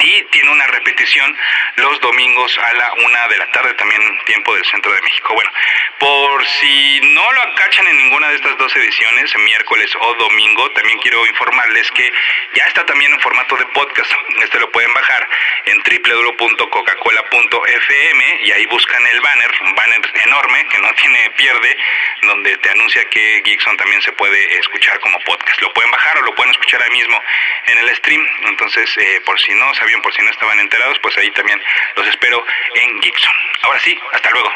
y 0.00 0.22
tiene 0.30 0.50
una 0.50 0.66
repetición 0.66 1.36
los 1.76 2.00
domingos 2.00 2.58
a 2.58 2.72
la 2.74 2.92
una 3.04 3.28
de 3.28 3.38
la 3.38 3.48
tarde, 3.50 3.72
también 3.74 4.00
tiempo 4.24 4.54
del 4.54 4.64
centro 4.64 4.92
de 4.92 5.02
México. 5.02 5.34
Bueno, 5.34 5.52
por 5.98 6.46
si 6.46 7.00
no 7.02 7.30
lo 7.32 7.42
acachan 7.42 7.86
en 7.86 7.96
ninguna 7.96 8.30
de 8.30 8.36
estas 8.36 8.56
dos 8.56 8.74
ediciones, 8.76 9.36
miércoles 9.36 9.92
o 10.00 10.14
domingo, 10.14 10.70
también 10.70 10.98
quiero 11.00 11.26
informarles 11.26 11.90
que 11.92 12.10
ya 12.54 12.64
está 12.64 12.86
también 12.86 13.12
en 13.12 13.20
formato 13.20 13.56
de 13.56 13.66
podcast. 13.66 14.10
Este 14.42 14.58
lo 14.58 14.70
pueden 14.70 14.94
bajar 14.94 15.28
en 15.66 15.82
www.coca-cola.fm 15.82 18.40
y 18.42 18.52
ahí 18.52 18.64
buscan 18.66 19.06
el 19.06 19.20
banner, 19.20 19.50
un 19.62 19.74
banner 19.74 20.00
enorme 20.26 20.66
que 20.68 20.78
no 20.78 20.94
tiene 20.94 21.28
pierde, 21.36 21.76
donde 22.22 22.56
te 22.58 22.70
anuncia 22.70 23.04
que 23.10 23.42
Geekson 23.44 23.76
también 23.76 24.00
se 24.02 24.12
puede 24.12 24.58
escuchar 24.58 25.00
como 25.00 25.18
podcast. 25.20 25.60
Lo 25.60 25.72
pueden 25.72 25.90
bajar 25.90 26.18
o 26.18 26.22
lo 26.22 26.34
pueden 26.34 26.52
escuchar 26.52 26.80
ahí 26.82 26.90
mismo 26.90 27.20
en 27.66 27.78
el 27.78 27.96
stream. 27.96 28.26
Entonces, 28.46 28.96
eh, 28.96 29.20
por 29.24 29.38
si 29.40 29.52
no 29.54 29.74
sabían, 29.74 29.89
por 29.98 30.14
si 30.14 30.22
no 30.22 30.30
estaban 30.30 30.58
enterados, 30.60 30.98
pues 31.00 31.16
ahí 31.18 31.30
también 31.32 31.60
los 31.96 32.06
espero 32.06 32.44
en 32.74 33.00
Geekson. 33.00 33.34
Ahora 33.62 33.80
sí, 33.80 33.98
hasta 34.12 34.30
luego. 34.30 34.50